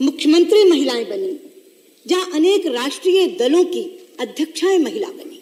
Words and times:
मुख्यमंत्री 0.00 0.62
महिलाएँ 0.64 1.04
बनी, 1.04 1.32
जहाँ 2.06 2.30
अनेक 2.34 2.66
राष्ट्रीय 2.66 3.26
दलों 3.38 3.64
की 3.64 3.82
अध्यक्षाएँ 4.20 4.78
महिला 4.78 5.08
बनी। 5.08 5.40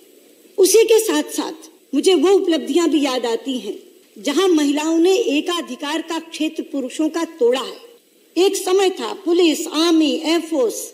उसी 0.58 0.84
के 0.84 0.98
साथ 0.98 1.30
साथ 1.32 1.68
मुझे 1.94 2.14
वो 2.14 2.30
उपलब्धियाँ 2.30 2.88
भी 2.88 3.04
याद 3.04 3.26
आती 3.26 3.56
हैं, 3.58 3.76
जहाँ 4.16 4.48
महिलाओं 4.48 4.98
ने 4.98 5.14
एकाधिकार 5.36 6.02
का 6.02 6.18
क्षेत्र 6.20 6.62
पुरुषों 6.62 7.08
का 7.08 7.24
तोड़ा 7.38 7.60
है। 7.60 7.76
एक 8.36 8.56
समय 8.56 8.90
था 8.90 9.12
police, 9.24 9.66
army 9.66 10.12
air force 10.14 10.86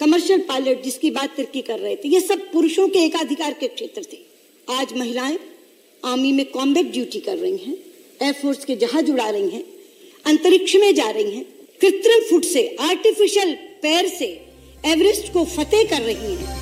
commercial 0.00 0.40
pilot 0.40 0.82
जिसकी 0.82 1.10
बात 1.10 1.36
तिरकी 1.36 1.62
कर 1.62 1.78
रहे 1.78 1.96
थे, 1.96 2.08
ये 2.08 2.20
सब 2.20 2.50
पुरुषों 2.52 2.88
के 2.88 2.98
एकाधिकार 2.98 3.52
के 3.52 3.68
क्षेत्र 3.68 4.02
थे। 4.12 4.18
आज 4.68 4.92
महिलाएँ 4.92 5.38
आर्मी 6.02 6.32
में 6.32 6.44
कॉम्बैट 6.46 6.92
ड्यूटी 6.92 7.20
कर 7.20 7.36
रही 7.36 7.56
हैं 7.56 7.76
एयरफोर्स 8.22 8.64
के 8.64 8.76
जहाज़ 8.76 9.10
उड़ा 9.10 9.28
रही 9.30 9.48
हैं, 9.50 9.64
अंतरिक्ष 10.26 10.76
में 10.76 10.94
जा 10.94 11.10
रही 11.10 11.30
हैं 11.30 11.46
कृत्रिम 11.84 12.20
फुट 12.30 12.44
से 12.44 12.76
आर्टिफिशियल 12.80 13.54
पैर 13.54 14.08
से 14.08 14.24
एवरेस्ट 14.86 15.32
को 15.32 15.44
फतेह 15.44 15.82
कर 15.90 16.02
रही 16.02 16.34
है। 16.34 16.54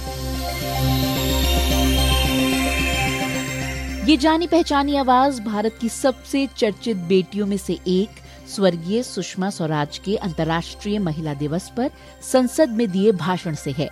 ये 4.09 4.17
जानी 4.17 4.47
पहचानी 4.47 4.97
आवाज़ 4.97 5.41
भारत 5.41 5.79
की 5.81 5.89
सबसे 5.89 6.49
चर्चित 6.57 6.97
बेटियों 6.97 7.47
में 7.47 7.57
से 7.57 7.73
एक, 7.73 8.09
स्वर्गीय 8.49 9.03
सुषमा 9.03 9.51
स्वराज 9.51 9.99
के 9.99 10.17
अंतर्राष्ट्रीय 10.17 10.99
महिला 10.99 11.35
दिवस 11.35 11.71
पर 11.77 11.91
संसद 12.33 12.69
में 12.69 12.91
दिए 12.91 13.13
भाषण 13.13 13.55
से 13.55 13.71
है। 13.71 13.89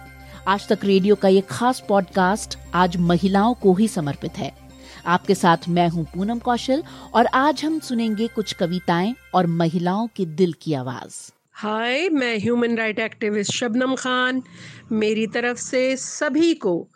आज 0.49 0.69
तक 0.69 0.79
रेडियो 0.85 1.15
का 1.15 1.29
ये 1.29 1.41
खास 1.41 1.83
पॉडकास्ट 1.89 2.59
आज 2.75 2.97
महिलाओं 2.97 3.55
को 3.55 3.75
ही 3.75 3.89
समर्पित 3.89 4.39
है। 4.39 4.60
आपके 5.07 5.35
साथ 5.35 5.57
मैं 5.69 5.89
हूँ 5.89 6.05
पूनम 6.05 6.39
कौशल 6.39 6.83
और 7.15 7.27
आज 7.27 7.65
हम 7.65 7.79
सुनेंगे 7.79 8.27
कुछ 8.27 8.53
कविताएँ 8.53 9.15
और 9.35 9.47
महिलाओं 9.47 10.07
के 10.07 10.27
दिल 10.27 10.53
की 10.53 10.75
आवाज़। 10.75 11.33
हाय 11.53 12.09
मैं 12.09 12.39
human 12.39 12.77
right 12.77 12.99
activist 12.99 13.53
Shabnam 13.53 13.95
Khan. 13.95 14.43
मेरी 14.93 15.27
तरफ़ 15.27 15.59
से 15.59 15.97
सभी 15.97 16.55
को 16.55 16.89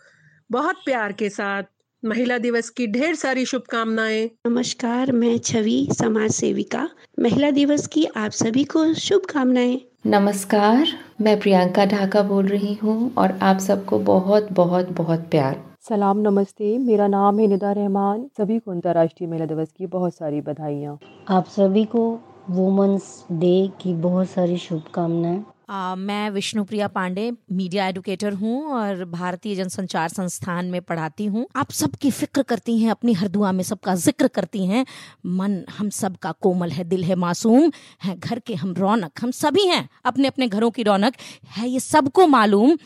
बहुत 0.50 0.76
प्यार 0.84 1.12
के 1.12 1.28
साथ 1.28 1.62
महिला 2.04 2.38
दिवस 2.38 2.70
की 2.70 2.86
ढेर 2.86 3.14
सारी 3.14 3.44
शुभकामनाएँ। 3.44 4.30
नमस्कार 4.46 5.12
मैं 5.12 5.38
छवि 5.38 5.88
समाज 5.98 6.30
सेविका। 6.30 6.88
महिला 7.20 7.50
दिवस 7.50 7.86
की 7.86 8.04
आप 8.16 8.30
सभी 8.30 8.64
को 8.64 8.94
शुभकामनाएँ। 8.94 9.80
नमस्कार 10.06 10.86
मैं 11.20 11.40
प्रियंका 11.40 11.84
ढाका 11.84 12.22
बोल 12.22 12.46
रही 12.46 12.74
हूँ 12.74 13.14
और 13.14 13.38
आप 13.42 13.58
सबको 13.58 13.98
बहुत 13.98 14.52
बहुत 14.52 14.88
बहुत 14.88 15.20
प्यार। 15.20 15.73
सलाम 15.84 16.18
नमस्ते। 16.18 16.66
मेरा 16.78 17.06
नाम 17.06 17.38
है 17.38 17.46
निदा 17.46 17.70
रहमान। 17.72 18.20
सभी 18.38 18.58
को 18.58 18.70
अंतर्राष्ट्रीय 18.70 19.28
महिला 19.30 19.46
दिवस 19.46 19.72
की 19.78 19.86
बहुत 19.86 20.14
सारी 20.14 20.40
बधाइयाँ। 20.40 20.96
आप 21.28 21.46
सभी 21.46 21.84
को 21.84 22.04
वुमेंस 22.50 23.08
डे 23.32 23.68
की 23.80 23.92
बहुत 23.94 24.30
सारी 24.30 24.56
शुभकामनाएँ। 24.58 25.42
आ, 25.68 25.94
मैं 25.94 26.30
विष्णुप्रिया 26.30 26.88
पांडे 26.88 27.30
मीडिया 27.52 27.88
एडुकेटर 27.88 28.32
हूँ 28.32 28.64
और 28.72 29.04
भारतीय 29.04 29.54
जनसंचार 29.54 30.08
संस्थान 30.08 30.70
में 30.70 30.80
पढ़ाती 30.82 31.26
हूँ। 31.26 31.46
आप 31.56 31.70
सबकी 31.72 32.10
फ़िक्र 32.10 32.42
करती 32.42 32.78
हैं 32.78 32.90
अपनी 32.90 33.12
हर 33.12 33.28
दुआ 33.28 33.52
में 33.52 33.62
सबका 33.64 33.94
ज़िक्र 33.96 34.28
करती 34.28 34.64
हैं। 34.66 34.84
मन 35.26 35.62
हम 35.78 35.90
सब 35.90 36.16
का 36.16 36.32
कोमल 36.40 36.70
है 36.70 36.84
दिल 36.84 37.04
है 37.04 37.14
मासूम 37.16 37.70
है 38.04 38.16
घर 38.18 38.38
के 38.38 38.54
हम 38.54 38.74
रौनक। 38.78 39.22
हम 39.22 39.30
सभी 39.32 39.66
हैं 39.66 39.88
अपने 40.04 40.28
अपने 40.28 40.48
घरों 40.48 40.70
की 40.70 40.82
रौनक। 40.82 41.16
है 41.56 41.68
ये 41.68 41.80
सबको 41.80 42.26
मालूम। 42.28 42.76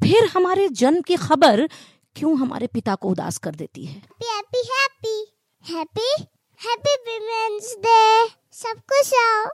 फिर 0.00 0.28
हमारे 0.34 0.68
जन्म 0.74 1.00
की 1.00 1.16
खबर 1.18 1.68
क्यों 2.16 2.38
हमारे 2.38 2.66
पिता 2.66 2.94
को 2.94 3.08
उदास 3.08 3.38
कर 3.38 3.54
देती 3.54 3.84
है? 3.84 4.02
Happy 4.22 4.62
happy 4.70 5.18
happy 5.74 6.22
happy 6.60 6.94
women's 7.08 7.76
day 7.78 8.28
सबको 8.52 9.02
सो 9.02 9.50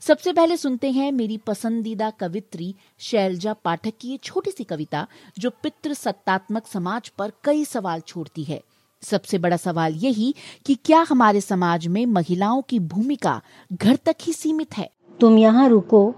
सबसे 0.00 0.32
पहले 0.32 0.56
सुनते 0.56 0.90
हैं 0.90 1.12
मेरी 1.12 1.36
पसंदीदा 1.36 2.10
कवित्री 2.10 2.74
शैलजा 2.98 3.52
पाठक 3.52 3.92
की 4.00 4.08
ये 4.08 4.16
छोटी 4.16 4.50
सी 4.50 4.64
कविता 4.64 5.06
जो 5.38 5.50
पितृ 5.50 5.94
सत्तात्मक 5.94 6.66
समाज 6.66 7.08
पर 7.08 7.32
कई 7.44 7.64
सवाल 7.64 8.00
छोड़ती 8.00 8.44
है। 8.44 8.62
सबसे 9.02 9.38
बड़ा 9.38 9.56
सवाल 9.56 9.94
यही 9.94 10.34
कि 10.66 10.74
क्या 10.74 11.06
हमारे 11.08 11.40
समाज 11.40 11.86
में 11.86 12.06
महिलाओं 12.06 12.62
की 12.62 12.78
भूमिका 12.78 13.40
घर 13.72 13.96
तक 13.96 14.16
ही 14.22 14.32
सीमित 14.32 14.76
है? 14.76 14.90
तुम 15.20 15.38
यहाँ 15.38 15.68
रुको 15.68 16.14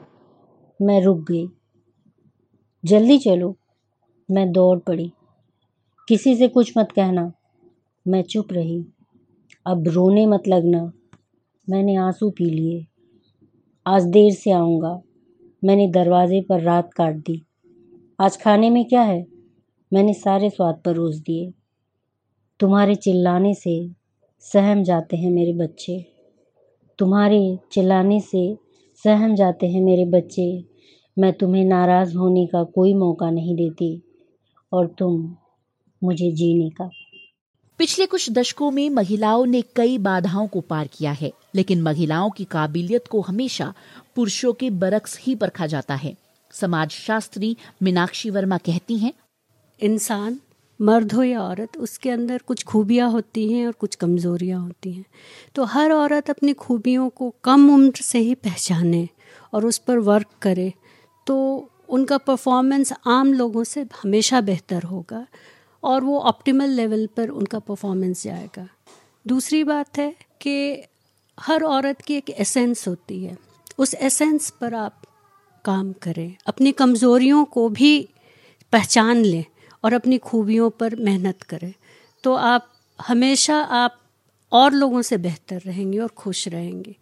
मैं 0.82 1.02
रुक 1.04 1.18
गई। 1.18 1.48
जल्दी 2.84 3.18
चलो 3.18 3.56
मैं 4.30 4.52
दौड़ 4.52 4.78
पड़ी। 4.78 5.12
किसी 6.08 6.36
से 6.36 6.48
कुछ 6.48 6.78
मत 6.78 6.92
कहना। 6.92 7.32
मैं 8.08 8.22
चुप 8.22 8.52
रही। 8.52 8.84
अब 9.66 9.88
रोने 9.88 10.26
मत 10.26 10.42
लगना। 10.48 10.92
मैंने 11.70 11.96
आँसू 11.96 12.30
पी 12.30 12.44
लिए। 12.44 12.86
आज 13.86 14.04
देर 14.04 14.32
से 14.32 14.50
आऊँगा। 14.50 15.02
मैंने 15.64 15.90
दरवाजे 15.90 16.40
पर 16.40 16.60
रात 16.60 16.94
काट 16.94 17.14
दी। 17.14 17.42
आज 18.20 18.42
खाने 18.42 18.70
में 18.70 18.84
क्या 18.84 19.02
है? 19.02 19.26
मैंने 19.92 20.14
सारे 20.14 20.50
स्वाद 20.50 20.74
पर 20.74 20.92
परोस 20.92 21.16
दिए। 21.16 21.52
तुम्हारे 22.60 22.94
चिल्लाने 22.94 23.54
से 23.54 23.90
सहम 24.40 24.82
जाते 24.82 25.16
हैं 25.16 25.30
मेरे 25.30 25.52
बच्चे। 25.52 26.06
तुम्हारे 26.98 27.58
चिल्लाने 27.72 28.20
से 28.20 28.56
सहम 29.04 29.34
जाते 29.34 29.66
हैं 29.66 29.82
मेरे 29.82 30.04
बच्चे। 30.04 30.64
मैं 31.18 31.32
तुम्हें 31.32 31.64
नाराज़ 31.64 32.16
होने 32.16 32.46
का 32.46 32.64
कोई 32.64 32.94
मौका 32.94 33.30
नहीं 33.30 33.54
देती। 33.54 34.02
और 34.72 34.86
तुम 34.86 35.36
मुझे 36.02 36.30
जीने 36.32 36.68
का। 36.70 36.90
पिछले 37.80 38.06
कुछ 38.06 38.30
दशकों 38.30 38.70
में 38.70 38.88
महिलाओं 38.90 39.44
ने 39.46 39.62
कई 39.76 39.96
बाधाओं 39.98 40.46
को 40.46 40.60
पार 40.60 40.86
किया 40.86 41.12
है 41.12 41.32
लेकिन 41.54 41.82
महिलाओं 41.82 42.30
की 42.30 42.44
काबिलियत 42.44 43.08
को 43.08 43.20
हमेशा 43.20 43.72
पुरुषों 44.16 44.52
के 44.52 44.70
बरक्स 44.70 45.18
ही 45.20 45.34
परखा 45.34 45.66
जाता 45.66 45.94
है। 45.94 46.14
समाज 46.50 46.90
शास्त्री 46.90 47.56
मीनाक्षी 47.82 48.30
वर्मा 48.30 48.58
कहती 48.58 48.98
हैं 48.98 49.12
इंसान 49.80 50.38
मर्द 50.80 51.12
हो 51.12 51.22
या 51.22 51.40
औरत 51.42 51.76
उसके 51.76 52.10
अंदर 52.10 52.38
कुछ 52.38 52.62
खूबियाँ 52.64 53.10
होती 53.10 53.52
हैं 53.52 53.66
और 53.66 53.72
कुछ 53.72 53.94
कमज़ोरियाँ 53.94 54.60
होती 54.60 54.92
हैं। 54.92 55.04
तो 55.54 55.64
हर 55.64 55.92
औरत 55.92 56.30
अपनी 56.30 56.52
खूबियों 56.52 57.08
को 57.08 57.32
कम 57.44 57.68
उम्र 57.74 58.02
से 58.02 58.18
ही 58.18 58.34
पहचाने 58.34 59.08
और 59.54 59.66
उस 59.66 59.78
पर 59.78 59.98
वर्क 59.98 60.26
करे 60.42 60.72
तो 61.26 61.36
उनका 61.88 62.18
परफॉर्मेंस 62.18 62.92
आम 63.06 63.32
लोगों 63.32 63.64
से 63.64 63.86
हमेशा 64.02 64.40
बेहतर 64.40 64.82
होगा। 64.82 65.26
और 65.84 66.04
वो 66.04 66.20
ऑप्टिमल 66.20 66.68
लेवल 66.68 67.08
पर 67.16 67.28
उनका 67.28 67.58
परफॉर्मेंस 67.58 68.22
जाएगा। 68.22 68.68
दूसरी 69.26 69.64
बात 69.64 69.98
है 69.98 70.16
कि 70.40 70.82
हर 71.40 71.62
औरत 71.62 72.00
की 72.00 72.14
एक 72.14 72.30
एसेंस 72.30 72.88
होती 72.88 73.24
है। 73.24 73.38
उस 73.78 73.94
एसेंस 73.94 74.50
पर 74.50 74.74
आप 74.74 75.02
काम 75.64 75.92
करें। 75.92 76.36
अपनी 76.46 76.72
कमज़ोरियों 76.72 77.44
को 77.44 77.68
भी 77.68 78.08
पहचान 78.72 79.16
लें 79.16 79.44
और 79.84 79.92
अपनी 79.92 80.18
खूबियों 80.18 80.70
पर 80.70 80.96
मेहनत 80.96 81.42
करें। 81.42 81.74
तो 82.24 82.34
आप 82.34 82.72
हमेशा 83.00 83.56
आप 83.56 83.98
और 84.52 84.72
लोगों 84.72 85.02
से 85.02 85.16
बेहतर 85.16 85.60
रहेंगे 85.60 85.98
और 85.98 86.08
खुश 86.08 86.48
रहेंगे। 86.48 86.96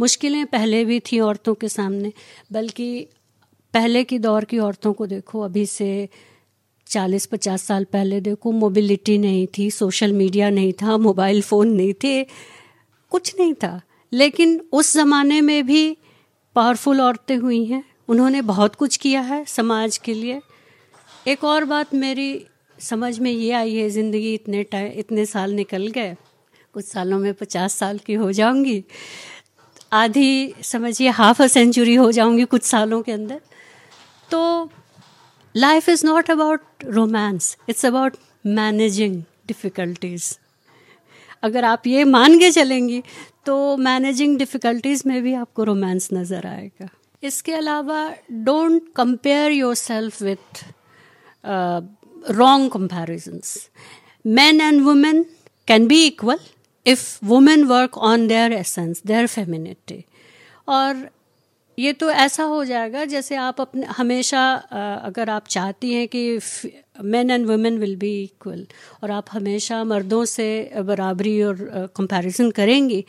मुश्किलें 0.00 0.46
पहले 0.46 0.84
भी 0.84 1.00
थी 1.00 1.20
औरतों 1.20 1.54
के 1.54 1.68
सामने, 1.68 2.12
बल्कि 2.52 3.08
पहले 3.74 4.04
की 4.04 4.18
दौर 4.18 4.44
की 4.44 4.58
औरतों 4.58 4.92
को 4.92 5.06
देखो, 5.06 5.40
अभी 5.40 5.66
से 5.66 6.08
चालीस 6.92 7.26
पचास 7.26 7.62
साल 7.62 7.84
पहले 7.92 8.20
देखो 8.20 8.50
मोबिलिटी 8.52 9.16
नहीं 9.18 9.46
थी 9.58 9.70
सोशल 9.70 10.12
मीडिया 10.12 10.50
नहीं 10.50 10.72
था 10.72 10.96
मोबाइल 10.98 11.40
फ़ोन 11.42 11.68
नहीं 11.68 11.92
थे, 12.04 12.22
कुछ 13.12 13.34
नहीं 13.38 13.54
था। 13.54 13.80
लेकिन 14.12 14.60
उस 14.72 14.92
ज़माने 14.92 15.40
में 15.40 15.66
भी 15.66 15.96
पावरफुल 16.56 17.00
औरतें 17.00 17.36
हुई 17.36 17.64
हैं। 17.64 17.82
उन्होंने 18.08 18.42
बहुत 18.42 18.74
कुछ 18.74 18.96
किया 18.96 19.20
है 19.22 19.44
समाज 19.48 19.96
के 19.98 20.14
लिए। 20.14 20.40
एक 21.26 21.44
और 21.44 21.64
बात 21.64 21.94
मेरी 21.94 22.44
समझ 22.78 23.18
में 23.18 23.30
ये 23.30 23.50
आई 23.52 23.74
है, 23.74 23.88
ज़िंदगी 23.90 24.34
इतने 24.34 24.62
टाइम 24.64 24.92
इतने 24.94 25.26
साल 25.26 25.52
निकल 25.52 25.86
गए, 25.88 26.14
कुछ 26.74 26.84
सालों 26.84 27.18
में 27.18 27.32
पचास 27.34 27.74
साल 27.74 27.98
की 27.98 28.14
हो 28.14 28.30
जाऊँगी। 28.32 28.82
आधी, 29.92 30.54
समझिए 30.62 31.08
हाफ़ 31.10 31.42
अ 31.42 31.46
सेंचुरी 31.46 31.94
हो 31.94 32.10
जाऊँगी 32.12 32.44
कुछ 32.46 32.62
सालों 32.64 33.00
के 33.02 33.12
अंदर। 33.12 33.40
तो 34.30 34.70
life 35.56 35.88
is 35.88 36.06
not 36.06 36.30
about 36.30 36.84
romance 36.84 37.56
it's 37.68 37.86
about 37.86 38.16
managing 38.46 39.22
difficulties 39.46 40.32
अगर 41.42 41.64
आप 41.64 41.86
ये 41.86 42.04
मान 42.04 42.38
के 42.38 42.50
चलेंगी 42.50 43.02
तो 43.46 43.76
मैनेजिंग 43.76 44.38
डिफ़िकल्टीज़ 44.38 45.02
में 45.08 45.22
भी 45.22 45.34
आपको 45.34 45.64
रोमांस 45.64 46.08
नज़र 46.12 46.46
आएगा। 46.46 46.88
इसके 47.22 47.52
अलावा 47.54 48.08
don't 48.30 48.82
compare 48.96 49.52
yourself 49.74 50.22
with 50.22 50.64
wrong 52.30 52.70
comparisons 52.72 53.58
men 54.24 54.60
and 54.60 54.84
women 54.86 55.16
can 55.68 55.86
be 55.88 55.96
equal 56.06 56.42
if 56.86 57.00
women 57.30 57.64
work 57.68 57.96
on 58.08 58.26
their 58.28 58.52
essence, 58.52 59.00
their 59.10 59.26
femininity. 59.32 59.96
और 60.68 61.08
ये 61.78 61.92
तो 61.92 62.10
ऐसा 62.10 62.44
हो 62.44 62.64
जाएगा 62.64 63.04
जैसे 63.04 63.36
आप 63.36 63.60
अपने, 63.60 63.86
हमेशा 63.86 64.52
अगर 65.04 65.30
आप 65.30 65.46
चाहती 65.46 65.92
हैं 65.94 66.08
कि 66.08 66.38
men 67.04 67.30
and 67.30 67.46
women 67.46 67.78
will 67.78 67.96
be 67.96 68.12
equal 68.22 68.66
और 69.02 69.10
आप 69.10 69.26
हमेशा 69.32 69.82
मर्दों 69.84 70.24
से 70.24 70.48
बराबरी 70.84 71.42
और 71.42 71.56
कंपैरिजन 71.96 72.50
करेंगी 72.50 73.04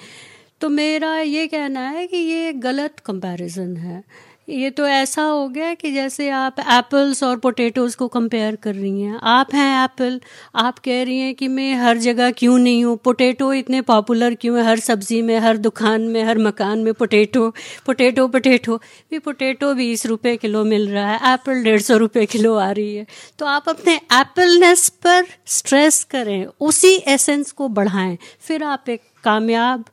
तो 0.61 0.69
मेरा 0.69 1.17
ये 1.19 1.47
कहना 1.47 1.87
है 1.89 2.07
कि 2.07 2.17
ये 2.17 2.53
गलत 2.53 2.99
कंपैरिजन 2.99 3.75
है। 3.77 4.03
ये 4.47 4.69
तो 4.69 4.85
ऐसा 4.87 5.23
हो 5.23 5.47
गया 5.47 5.73
कि 5.73 5.91
जैसे 5.91 6.29
आप 6.29 6.55
एप्पल्स 6.59 7.23
और 7.23 7.37
पोटैटोज़ 7.37 7.95
को 7.97 8.07
कंपेयर 8.07 8.55
कर 8.55 8.75
रही 8.75 9.01
हैं। 9.01 9.19
आप 9.23 9.53
हैं 9.53 9.83
एप्पल 9.83 10.19
आप 10.55 10.79
कह 10.79 11.03
रही 11.03 11.19
हैं 11.19 11.35
कि 11.35 11.47
मैं 11.47 11.73
हर 11.75 11.97
जगह 11.97 12.31
क्यों 12.31 12.57
नहीं 12.57 12.83
हूँ? 12.85 12.97
पोटैटो 12.97 13.53
इतने 13.53 13.81
पॉपुलर 13.81 14.35
क्यों 14.35 14.57
है? 14.57 14.65
हर 14.65 14.79
सब्ज़ी 14.79 15.21
में, 15.21 15.37
हर 15.39 15.57
दुकान 15.57 16.01
में, 16.01 16.23
हर 16.23 16.37
मकान 16.37 16.79
में 16.79 16.93
पोटैटो 16.93 17.49
पोटैटो 17.85 18.27
पोटैटो 18.27 18.77
भी 19.11 19.19
पोटैटो 19.19 19.73
बीस 19.73 20.05
रुपये 20.05 20.35
किलो 20.37 20.63
मिल 20.63 20.89
रहा 20.89 21.11
है 21.11 21.33
एप्पल 21.33 21.63
डेढ़ 21.63 21.81
सौ 21.81 21.97
रुपये 21.97 22.25
किलो 22.25 22.55
आ 22.55 22.69
रही 22.71 22.95
है। 22.95 23.05
तो 23.39 23.45
आप 23.45 23.69
अपने 23.69 23.95
एप्पलनेस 23.95 24.87
पर 24.89 25.25
स्ट्रेस 25.47 26.03
करें, 26.03 26.45
उसी 26.61 26.95
एसेंस 27.07 27.51
को 27.51 27.67
बढ़ाएँ। 27.69 28.17
फिर 28.39 28.63
आप 28.63 28.89
एक 28.89 29.01
कामयाब 29.23 29.85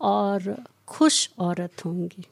और 0.00 0.54
खुश 0.88 1.28
औरत 1.38 1.84
होंगी। 1.86 2.24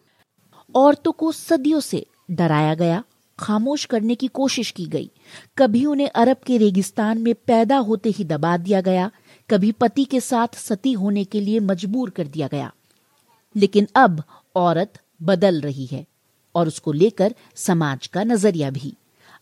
औरतों 0.74 1.12
को 1.12 1.32
सदियों 1.32 1.80
से 1.80 2.06
डराया 2.30 2.74
गया, 2.74 3.04
खामोश 3.38 3.84
करने 3.84 4.14
की 4.14 4.28
कोशिश 4.28 4.70
की 4.70 4.86
गई। 4.86 5.10
कभी 5.58 5.84
उन्हें 5.84 6.08
अरब 6.08 6.36
के 6.46 6.56
रेगिस्तान 6.56 7.18
में 7.18 7.34
पैदा 7.34 7.76
होते 7.76 8.10
ही 8.10 8.24
दबा 8.24 8.56
दिया 8.56 8.80
गया, 8.80 9.10
कभी 9.50 9.72
पति 9.72 10.04
के 10.04 10.20
साथ 10.20 10.48
सती 10.54 10.92
होने 10.92 11.24
के 11.24 11.40
लिए 11.40 11.60
मजबूर 11.60 12.10
कर 12.10 12.26
दिया 12.26 12.48
गया। 12.48 12.72
लेकिन 13.56 13.86
अब 13.94 14.22
औरत 14.56 15.00
बदल 15.22 15.60
रही 15.60 15.86
है 15.86 16.06
और 16.54 16.66
उसको 16.66 16.92
लेकर 16.92 17.34
समाज 17.54 18.06
का 18.06 18.24
नज़रिया 18.24 18.70
भी। 18.70 18.94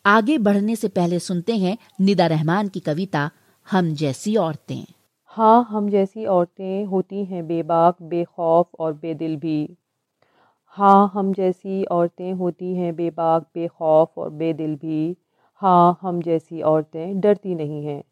आगे 0.06 0.38
बढ़ने 0.38 0.76
से 0.76 0.88
पहले 0.88 1.18
सुनते 1.18 1.56
हैं 1.56 1.78
निदा 2.00 2.26
रहमान 2.26 2.68
की 2.68 2.80
कविता, 2.80 3.30
हम 3.70 3.94
जैसी 3.94 4.36
औरतें। 4.36 4.86
हाँ 5.26 5.66
हम 5.70 5.90
जैसी 5.90 6.26
औरतें 6.26 6.84
होती 6.84 7.24
हैं, 7.24 7.46
बेबाक, 7.46 7.96
बेखौफ 8.02 8.68
और 8.78 8.92
बेदिल 8.92 9.36
भी। 9.36 9.76
हाँ 10.76 11.10
हम 11.14 11.32
जैसी 11.32 11.84
औरतें 11.84 12.32
होती 12.32 12.74
हैं 12.76 12.96
बेबाक, 12.96 13.42
बेखौफ 13.54 14.18
और 14.18 14.30
बेदिल 14.30 14.76
भी। 14.76 15.16
हाँ 15.62 15.98
हम 16.02 16.20
जैसी 16.22 16.62
औरतें 16.62 17.20
डरती 17.20 17.54
नहीं 17.54 17.86
हैं। 17.86 18.04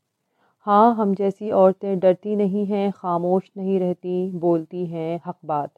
हाँ 0.66 0.94
हम 0.94 1.14
जैसी 1.14 1.50
औरतें 1.50 1.98
डरती 1.98 2.36
नहीं 2.36 2.66
हैं, 2.66 2.92
खामोश 2.92 3.50
नहीं 3.56 3.80
रहती, 3.80 4.30
बोलती 4.30 4.86
हैं 4.86 5.20
हक 5.26 5.36
बात। 5.44 5.74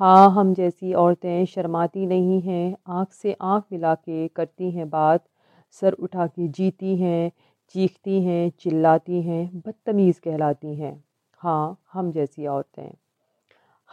हाँ 0.00 0.30
हम 0.30 0.54
जैसी 0.54 0.92
औरतें 0.92 1.44
शर्माती 1.46 2.06
नहीं 2.06 2.40
हैं, 2.42 2.76
आँख 2.88 3.12
से 3.12 3.36
आँख 3.42 3.64
मिला 3.72 3.94
के 3.94 4.28
करती 4.28 4.70
हैं 4.70 4.90
बात, 4.90 5.24
सर 5.70 5.92
उठा 5.92 6.26
के 6.26 6.48
जीती 6.48 6.96
हैं, 6.96 7.32
चीखती 7.68 8.22
हैं, 8.22 8.52
चिल्लाती 8.60 9.22
हैं, 9.22 9.60
बदतमीज़ 9.60 10.20
कहलाती 10.20 10.74
हैं। 10.74 11.04
हाँ 11.40 11.78
हम 11.92 12.12
जैसी 12.12 12.46
औरतें। 12.46 13.07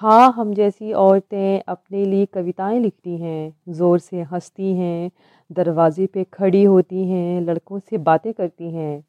हाँ 0.02 0.32
हम 0.34 0.54
जैसी 0.54 0.92
औरतें 0.94 1.62
अपने 1.68 2.04
लिए 2.06 2.26
कविताएँ 2.26 2.80
लिखती 2.80 3.18
हैं, 3.18 3.54
ज़ोर 3.70 4.00
से 4.00 4.22
हंसती 4.24 4.74
हैं, 4.74 5.12
दरवाजे 5.50 6.06
पे 6.08 6.24
खड़ी 6.34 6.64
होती 6.64 7.08
हैं, 7.10 7.42
लड़कों 7.42 7.80
से 7.80 7.98
बातें 8.00 8.34
करती 8.34 8.72
हैं। 8.72 9.04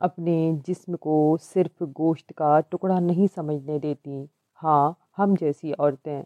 अपने 0.00 0.36
जिस्म 0.66 0.96
को 0.96 1.36
सिर्फ़ 1.38 1.84
गोश्त 1.84 2.32
का 2.32 2.60
टुकड़ा 2.60 3.00
नहीं 3.00 3.26
समझने 3.28 3.78
देती। 3.78 4.28
हाँ 4.62 4.96
हम 5.16 5.36
जैसी 5.36 5.72
औरतें। 5.72 6.24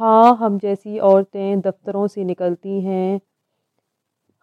हाँ 0.00 0.36
हम 0.36 0.58
जैसी 0.58 0.98
औरतें 0.98 1.60
दफ्तरों 1.60 2.06
से 2.06 2.24
निकलती 2.24 2.80
हैं। 2.80 3.20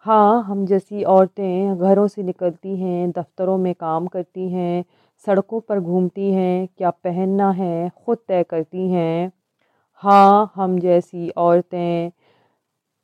हाँ 0.06 0.42
हम 0.44 0.64
जैसी 0.66 1.02
औरतें 1.04 1.78
घरों 1.78 2.06
से 2.08 2.22
निकलती 2.22 2.76
हैं, 2.76 3.10
दफ्तरों 3.10 3.56
में 3.58 3.74
काम 3.74 4.06
करती 4.06 4.48
हैं। 4.48 4.84
सड़कों 5.26 5.60
पर 5.60 5.80
घूमती 5.80 6.32
हैं, 6.32 6.68
क्या 6.78 6.90
पहनना 6.90 7.50
है, 7.50 7.88
ख़ुद 7.88 8.18
तय 8.28 8.42
करती 8.42 8.90
हैं। 8.90 9.32
हाँ 10.02 10.52
हम 10.54 10.78
जैसी 10.78 11.28
औरतें 11.28 12.10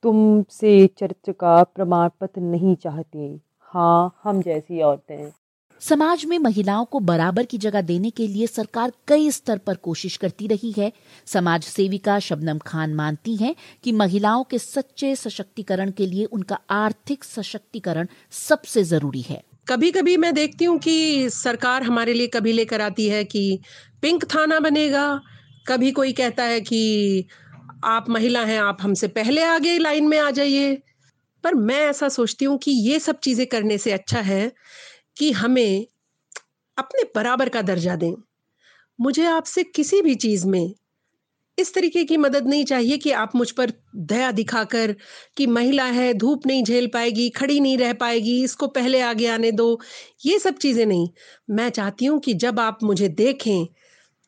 तुमसे 0.03 0.87
चर्च 0.87 1.31
का 1.31 1.63
प्रमाण 1.65 2.11
पत्र 2.21 2.41
नहीं 2.41 2.75
चाहती। 2.77 3.41
हाँ 3.61 4.21
हम 4.25 4.41
जैसी 4.43 4.81
औरतें। 4.83 5.33
समाज 5.83 6.25
में 6.25 6.39
महिलाओं 6.39 6.85
को 6.85 7.01
बराबर 7.01 7.45
की 7.45 7.59
जगह 7.59 7.81
देने 7.81 8.11
के 8.11 8.27
लिए 8.27 8.47
सरकार 8.47 8.93
कई 9.09 9.31
स्तर 9.31 9.59
पर 9.59 9.75
कोशिश 9.75 10.17
करती 10.17 10.47
रही 10.47 10.73
है। 10.79 10.93
समाज 11.27 11.63
सेविका 11.63 12.19
शबनम 12.19 12.59
खान 12.59 12.95
मानती 12.95 13.37
हैं 13.37 13.55
कि 13.85 13.93
महिलाओं 13.93 14.45
के 14.45 14.59
सच्चे 14.59 15.15
सशक्तिकरण 15.17 15.91
के 15.91 16.07
लिए 16.07 16.25
उनका 16.25 16.59
आर्थिक 16.71 17.25
सशक्तिकरण 17.25 18.07
सबसे 18.31 18.85
ज़रूरी 18.85 19.21
है। 19.21 19.43
कभी 19.69 19.91
कभी 19.91 20.17
मैं 20.17 20.35
देखती 20.35 20.65
हूँ 20.65 20.79
कि 20.79 21.31
सरकार 21.31 21.83
हमारे 21.83 22.13
लिए 22.13 22.27
कभी 22.27 22.53
लेकर 22.53 22.81
आती 22.81 23.09
है 23.09 23.25
कि 23.25 23.61
पिंक 24.03 24.25
थाना 24.25 24.61
बनेगा। 24.61 25.21
कभी 25.69 25.93
कोई 25.93 26.13
कहता 26.13 26.45
है 26.45 26.61
कि 26.61 27.27
आप 27.85 28.11
महिला 28.11 28.45
हैं, 28.45 28.61
आप 28.61 28.79
हमसे 28.81 29.09
पहले 29.09 29.43
आगे 29.43 29.79
लाइन 29.79 30.09
में 30.09 30.19
आ 30.19 30.31
जाइए। 30.31 30.83
पर 31.45 31.55
मैं 31.55 31.81
ऐसा 31.81 32.09
सोचती 32.09 32.45
हूँ 32.45 32.59
कि 32.59 32.71
ये 32.71 32.99
सब 32.99 33.19
चीज़ें 33.19 33.47
करने 33.47 33.79
से 33.79 33.93
अच्छा 33.93 34.21
है 34.21 34.53
कि 35.19 35.33
हमें 35.33 35.87
अपने 36.79 37.03
बराबर 37.15 37.49
का 37.49 37.63
दर्जा 37.63 37.97
दें। 37.97 38.15
मुझे 39.01 39.27
आपसे 39.27 39.65
किसी 39.65 40.03
भी 40.03 40.15
चीज़ 40.15 40.47
में 40.47 40.75
इस 41.59 41.73
तरीके 41.75 42.05
की 42.05 42.17
मदद 42.17 42.47
नहीं 42.47 42.65
चाहिए 42.65 42.97
कि 42.99 43.11
आप 43.13 43.35
मुझ 43.37 43.51
पर 43.51 43.73
दया 43.97 44.31
दिखाकर 44.33 44.95
कि 45.37 45.47
महिला 45.47 45.85
है, 45.85 46.13
धूप 46.15 46.47
नहीं 46.47 46.65
झेल 46.65 46.87
पाएगी, 46.87 47.29
खड़ी 47.31 47.61
नहीं 47.61 47.79
रह 47.79 47.93
पाएगी, 47.93 48.43
इसको 48.45 48.67
पहले 48.69 49.01
आगे 49.01 49.27
आने 49.27 49.53
दो। 49.53 49.81
ये 50.27 50.39
सब 50.39 50.57
चीज़ें 50.57 50.85
नहीं। 50.87 51.09
मैं 51.51 51.69
चाहती 51.71 52.05
हूँ 52.07 52.21
कि 52.21 52.35
जब 52.37 52.61
आप 52.61 52.79
मुझे 52.83 53.09
देखें 53.09 53.67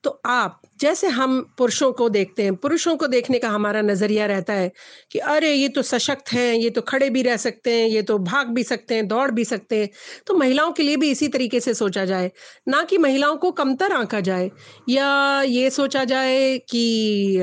तो 0.04 0.20
आप 0.26 0.60
जैसे 0.80 1.08
हम 1.08 1.40
पुरुषों 1.58 1.90
को 1.92 2.08
देखते 2.08 2.42
हैं, 2.42 2.54
पुरुषों 2.56 2.96
को 2.96 3.06
देखने 3.06 3.38
का 3.38 3.48
हमारा 3.48 3.80
नज़रिया 3.82 4.26
रहता 4.26 4.52
है 4.52 4.70
कि 5.12 5.18
अरे, 5.18 5.52
ये 5.52 5.68
तो 5.68 5.82
सशक्त 5.82 6.32
हैं, 6.32 6.54
ये 6.54 6.70
तो 6.70 6.80
खड़े 6.82 7.08
भी 7.10 7.22
रह 7.22 7.36
सकते 7.36 7.72
हैं, 7.72 7.88
ये 7.88 8.02
तो 8.02 8.18
भाग 8.20 8.48
भी 8.48 8.62
सकते 8.64 8.94
हैं, 8.94 9.06
दौड़ 9.08 9.30
भी 9.30 9.44
सकते 9.44 9.80
हैं। 9.80 9.88
तो 10.26 10.34
महिलाओं 10.34 10.72
के 10.72 10.82
लिए 10.82 10.96
भी 10.96 11.10
इसी 11.10 11.28
तरीके 11.28 11.60
से 11.60 11.74
सोचा 11.74 12.04
जाए, 12.04 12.30
ना 12.68 12.82
कि 12.82 12.98
महिलाओं 12.98 13.36
को 13.36 13.50
कमतर 13.52 13.92
आंका 13.92 14.20
जाए 14.20 14.50
या 14.88 15.42
ये 15.42 15.70
सोचा 15.70 16.04
जाए 16.04 16.56
कि 16.70 17.38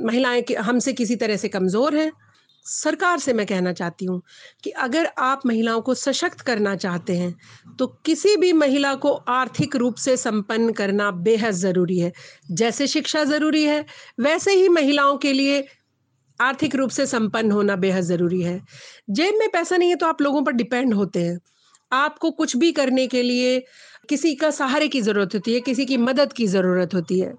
महिलाएँ 0.00 0.44
हमसे 0.60 0.92
किसी 0.92 1.16
तरह 1.16 1.36
से 1.36 1.48
कमज़ोर 1.48 1.96
हैं। 1.96 2.10
सरकार 2.68 3.18
से 3.18 3.32
मैं 3.32 3.46
कहना 3.46 3.72
चाहती 3.72 4.04
हूँ 4.04 4.20
कि 4.64 4.70
अगर 4.78 5.08
आप 5.18 5.46
महिलाओं 5.46 5.80
को 5.80 5.94
सशक्त 5.94 6.40
करना 6.40 6.74
चाहते 6.76 7.16
हैं 7.16 7.34
तो 7.78 7.86
किसी 8.06 8.36
भी 8.36 8.52
महिला 8.54 8.94
को 8.96 9.12
आर्थिक 9.30 9.76
रूप 9.76 9.96
से 9.96 10.16
संपन्न 10.16 10.72
करना 10.72 11.10
बेहद 11.10 11.54
ज़रूरी 11.54 11.98
है। 11.98 12.12
जैसे 12.52 12.86
शिक्षा 12.86 13.24
ज़रूरी 13.24 13.64
है 13.64 13.84
वैसे 14.20 14.52
ही 14.52 14.68
महिलाओं 14.70 15.16
के 15.18 15.32
लिए 15.32 15.66
आर्थिक 16.40 16.74
रूप 16.76 16.90
से 16.90 17.06
संपन्न 17.06 17.50
होना 17.52 17.76
बेहद 17.76 18.02
ज़रूरी 18.04 18.40
है। 18.42 18.60
जेब 19.10 19.34
में 19.34 19.48
पैसा 19.50 19.76
नहीं 19.76 19.88
है 19.90 19.96
तो 19.96 20.06
आप 20.06 20.20
लोगों 20.22 20.42
पर 20.44 20.52
डिपेंड 20.52 20.94
होते 20.94 21.22
हैं। 21.22 21.38
आपको 21.92 22.30
कुछ 22.32 22.56
भी 22.56 22.70
करने 22.72 23.06
के 23.06 23.22
लिए 23.22 23.58
किसी 24.08 24.34
का 24.34 24.50
सहारे 24.52 24.88
की 24.88 25.00
ज़रूरत 25.00 25.34
होती 25.34 25.54
है 25.54 25.60
किसी 25.60 25.86
की 25.86 25.96
मदद 25.98 26.32
की 26.32 26.46
ज़रूरत 26.46 26.94
होती 26.94 27.18
है। 27.20 27.34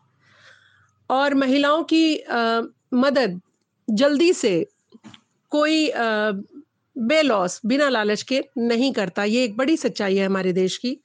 और 1.09 1.33
महिलाओं 1.35 1.83
की 1.83 2.17
आ, 2.17 2.61
मदद 2.93 3.39
जल्दी 3.87 4.31
से 4.33 4.51
कोई 5.51 5.91
बेलॉस, 6.95 7.59
बिना 7.65 7.89
लालच 7.89 8.21
के 8.21 8.43
नहीं 8.57 8.91
करता। 8.93 9.23
ये 9.23 9.43
एक 9.43 9.55
बड़ी 9.57 9.77
सच्चाई 9.77 10.17
है 10.17 10.25
हमारे 10.25 10.53
देश 10.53 10.77
की। 10.77 10.97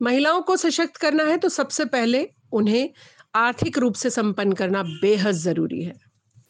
महिलाओं 0.00 0.40
को 0.42 0.56
सशक्त 0.56 0.96
करना 0.96 1.24
है 1.24 1.36
तो 1.36 1.48
सबसे 1.48 1.84
पहले 1.86 2.28
उन्हें 2.52 2.88
आर्थिक 3.34 3.78
रूप 3.78 3.94
से 3.94 4.10
संपन्न 4.10 4.52
करना 4.52 4.82
बेहद 4.82 5.34
ज़रूरी 5.34 5.82
है। 5.82 5.94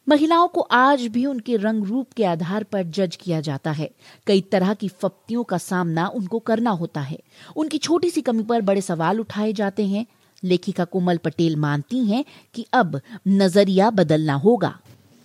महिलाओं 0.07 0.47
को 0.47 0.61
आज 0.61 1.05
भी 1.07 1.25
उनके 1.25 1.55
रंग 1.57 1.85
रूप 1.85 2.11
के 2.13 2.23
आधार 2.23 2.63
पर 2.63 2.83
जज 2.85 3.15
किया 3.15 3.39
जाता 3.41 3.71
है। 3.71 3.89
कई 4.27 4.41
तरह 4.41 4.73
की 4.73 4.87
फप्तियों 5.01 5.43
का 5.43 5.57
सामना 5.57 6.07
उनको 6.07 6.39
करना 6.39 6.69
होता 6.71 7.01
है। 7.01 7.17
उनकी 7.55 7.77
छोटी 7.77 8.09
सी 8.09 8.21
कमी 8.21 8.43
पर 8.43 8.61
बड़े 8.61 8.81
सवाल 8.81 9.19
उठाए 9.19 9.53
जाते 9.53 9.85
हैं। 9.85 10.05
लेखिका 10.43 10.85
कोमल 10.85 11.17
पटेल 11.17 11.55
मानती 11.55 12.05
हैं 12.05 12.23
कि 12.53 12.65
अब 12.73 12.99
नज़रिया 13.27 13.89
बदलना 13.91 14.33
होगा। 14.35 14.77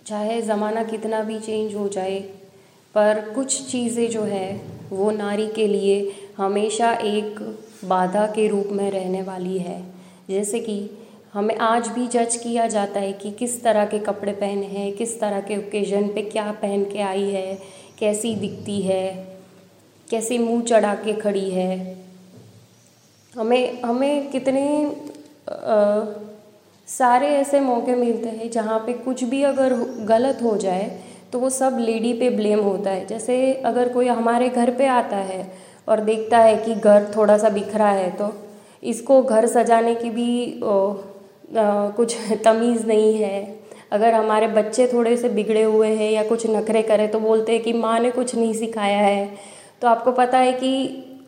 चाहे 0.05 0.41
ज़माना 0.41 0.83
कितना 0.83 1.21
भी 1.23 1.39
चेंज 1.39 1.75
हो 1.75 1.87
जाए 1.89 2.19
पर 2.95 3.19
कुछ 3.35 3.61
चीज़ें 3.71 4.09
जो 4.09 4.23
है 4.23 4.61
वो 4.91 5.11
नारी 5.11 5.47
के 5.47 5.67
लिए 5.67 5.99
हमेशा 6.37 6.91
एक 6.93 7.39
बाधा 7.85 8.25
के 8.27 8.47
रूप 8.47 8.69
में 8.71 8.89
रहने 8.91 9.21
वाली 9.21 9.57
है। 9.57 9.81
जैसे 10.29 10.59
कि 10.59 10.79
हमें 11.33 11.55
आज 11.57 11.87
भी 11.87 12.07
जज 12.07 12.35
किया 12.35 12.67
जाता 12.67 12.99
है 12.99 13.11
कि 13.13 13.31
किस 13.31 13.61
तरह 13.63 13.85
के 13.85 13.99
कपड़े 13.99 14.31
पहने 14.31 14.65
हैं 14.65 14.91
किस 14.93 15.19
तरह 15.19 15.41
के 15.41 15.57
ओकेजन 15.57 16.07
पे 16.07 16.21
क्या 16.21 16.51
पहन 16.61 16.83
के 16.85 17.01
आई 17.01 17.29
है 17.29 17.57
कैसी 17.99 18.33
दिखती 18.35 18.81
है 18.81 19.05
कैसे 20.07 20.37
मुँह 20.37 20.61
चढ़ा 20.63 20.93
के 20.95 21.13
खड़ी 21.13 21.49
है। 21.49 21.97
हमें 23.33 23.81
हमें 23.81 24.31
कितने 24.31 24.65
आ, 24.85 26.03
सारे 26.91 27.27
ऐसे 27.27 27.59
मौके 27.59 27.95
मिलते 27.95 28.29
हैं 28.29 28.49
जहाँ 28.51 28.79
पे 28.79 28.93
कुछ 28.93 29.23
भी 29.23 29.41
अगर 29.43 29.73
गलत 30.07 30.39
हो 30.43 30.55
जाए 30.57 30.89
तो 31.33 31.39
वो 31.39 31.49
सब 31.49 31.77
लेडी 31.79 32.13
पे 32.13 32.29
ब्लेम 32.29 32.59
होता 32.59 32.89
है। 32.89 33.05
जैसे 33.07 33.53
अगर 33.65 33.89
कोई 33.89 34.07
हमारे 34.07 34.49
घर 34.49 34.71
पे 34.71 34.85
आता 34.85 35.17
है 35.17 35.51
और 35.87 35.99
देखता 35.99 36.37
है 36.37 36.55
कि 36.57 36.75
घर 36.75 37.11
थोड़ा 37.15 37.37
सा 37.37 37.49
बिखरा 37.49 37.89
है 37.89 38.09
तो 38.11 38.31
इसको 38.83 39.21
घर 39.23 39.47
सजाने 39.47 39.95
की 39.95 40.09
भी 40.09 40.61
ओ, 40.61 40.91
आ, 41.57 41.89
कुछ 41.89 42.17
तमीज़ 42.45 42.85
नहीं 42.87 43.13
है। 43.15 43.61
अगर 43.91 44.13
हमारे 44.13 44.47
बच्चे 44.47 44.87
थोड़े 44.87 45.15
से 45.17 45.29
बिगड़े 45.29 45.63
हुए 45.63 45.87
हैं 45.87 46.11
या 46.11 46.23
कुछ 46.23 46.45
नखरे 46.47 46.81
करें 46.81 47.09
तो 47.11 47.19
बोलते 47.19 47.51
हैं 47.51 47.61
कि 47.63 47.73
माँ 47.73 47.99
ने 47.99 48.11
कुछ 48.11 48.35
नहीं 48.35 48.53
सिखाया 48.53 48.99
है। 48.99 49.25
तो 49.81 49.87
आपको 49.87 50.11
पता 50.11 50.37
है 50.37 50.53
कि 50.53 50.71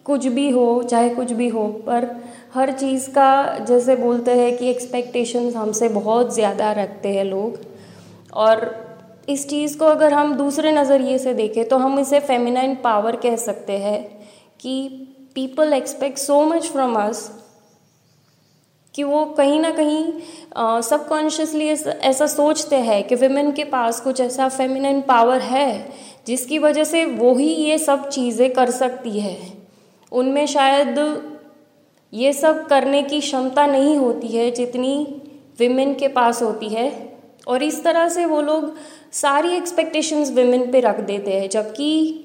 कुछ 0.06 0.26
भी 0.28 0.50
हो 0.50 0.84
चाहे 0.84 1.10
कुछ 1.10 1.32
भी 1.32 1.48
हो 1.48 1.68
पर 1.88 2.06
हर 2.54 2.72
चीज़ 2.72 3.10
का 3.10 3.60
जैसे 3.60 3.96
बोलते 3.96 4.32
हैं 4.32 4.56
कि 4.58 4.70
एक्सपेक्टेशंस 4.70 5.56
हमसे 5.56 5.88
बहुत 5.90 6.34
ज़्यादा 6.34 6.72
रखते 6.72 7.10
हैं 7.10 7.24
लोग। 7.26 7.60
और 8.34 8.62
इस 9.30 9.48
चीज़ 9.50 9.78
को 9.78 9.86
अगर 9.86 10.14
हम 10.14 10.36
दूसरे 10.36 10.72
नज़रिए 10.72 11.18
से 11.18 11.34
देखें 11.34 11.68
तो 11.68 11.78
हम 11.78 12.00
इसे 12.00 12.20
फेमिनाइन 12.20 12.76
पावर 12.76 13.16
कह 13.16 13.36
सकते 13.36 13.78
हैं 13.78 14.02
कि 14.60 14.90
people 15.36 15.74
expect 15.74 16.18
so 16.18 16.42
much 16.44 16.68
from 16.68 16.96
us 16.98 17.30
कि 18.94 19.04
वो 19.04 19.26
कहीं 19.38 19.60
ना 19.60 19.72
कहीं 19.72 20.82
सबकॉन्शियसली 20.84 21.68
ऐसा 21.68 22.28
सोचते 22.28 22.76
हैं 22.82 23.04
कि 23.04 23.16
वेमेन 23.16 23.52
के 23.52 23.64
पास 23.66 24.02
कुछ 24.02 24.22
ऐसा 24.22 24.50
फेमिनिन 24.50 25.02
पावर 25.02 25.42
है, 25.42 25.92
जिसकी 26.28 26.60
वजह 26.60 26.84
से 26.84 27.06
वो 27.06 27.34
ही 27.36 27.48
ये 27.48 27.78
सब 27.80 28.08
चीज़ें 28.10 28.52
कर 28.54 28.72
सकती 28.72 29.20
है। 29.20 29.38
उनमें 30.12 30.46
शायद 30.48 31.00
ये 32.14 32.34
सब 32.34 32.66
करने 32.68 33.02
की 33.04 33.20
क्षमता 33.20 33.66
नहीं 33.66 33.96
होती 33.98 34.28
है 34.28 34.50
जितनी 34.52 34.96
विमेन 35.60 35.94
के 35.94 36.08
पास 36.08 36.42
होती 36.42 36.70
है। 36.70 36.92
और 37.48 37.64
इस 37.64 37.84
तरह 37.84 38.08
से 38.10 38.26
वो 38.26 38.42
लोग 38.42 38.76
सारी 39.14 39.56
एक्सपेक्टेशंस 39.56 40.32
विमेन 40.32 40.72
पे 40.72 40.80
रख 40.80 41.00
देते 41.02 41.32
हैं, 41.32 41.50
जबकि 41.50 42.20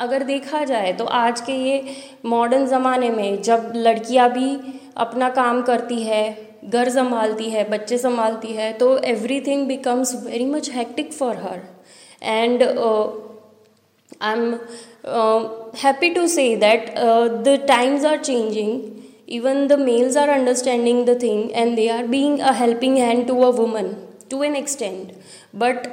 अगर 0.00 0.22
देखा 0.22 0.62
जाए 0.64 0.92
तो 0.92 1.04
आज 1.04 1.40
के 1.40 1.52
ये 1.52 1.84
मॉडर्न 2.24 2.66
ज़माने 2.66 3.10
में 3.10 3.42
जब 3.42 3.72
लड़कियाँ 3.76 4.30
भी 4.30 4.56
अपना 4.96 5.28
काम 5.30 5.62
करती 5.62 6.02
है, 6.02 6.24
घर 6.64 6.88
संभालती 6.90 7.50
है, 7.50 7.68
बच्चे 7.70 7.98
संभालती 7.98 8.52
है 8.52 8.72
तो 8.72 8.96
everything 8.98 9.66
becomes 9.68 10.14
very 10.24 10.44
much 10.46 10.70
hectic 10.70 11.12
for 11.12 11.36
her 11.36 11.60
and 12.22 12.62
I 14.22 14.32
am 14.32 14.52
happy 15.76 16.10
to 16.10 16.26
say 16.28 16.54
that 16.56 16.94
the 17.44 17.58
times 17.68 18.04
are 18.04 18.18
changing 18.18 18.80
even 19.38 19.66
the 19.68 19.78
males 19.78 20.16
are 20.22 20.30
understanding 20.36 21.04
the 21.06 21.14
thing 21.24 21.42
and 21.54 21.78
they 21.78 21.88
are 21.96 22.06
being 22.14 22.40
a 22.40 22.52
helping 22.62 22.96
hand 22.96 23.26
to 23.28 23.36
a 23.42 23.50
woman, 23.58 23.90
to 24.30 24.42
an 24.42 24.56
extent. 24.56 25.12
But 25.54 25.88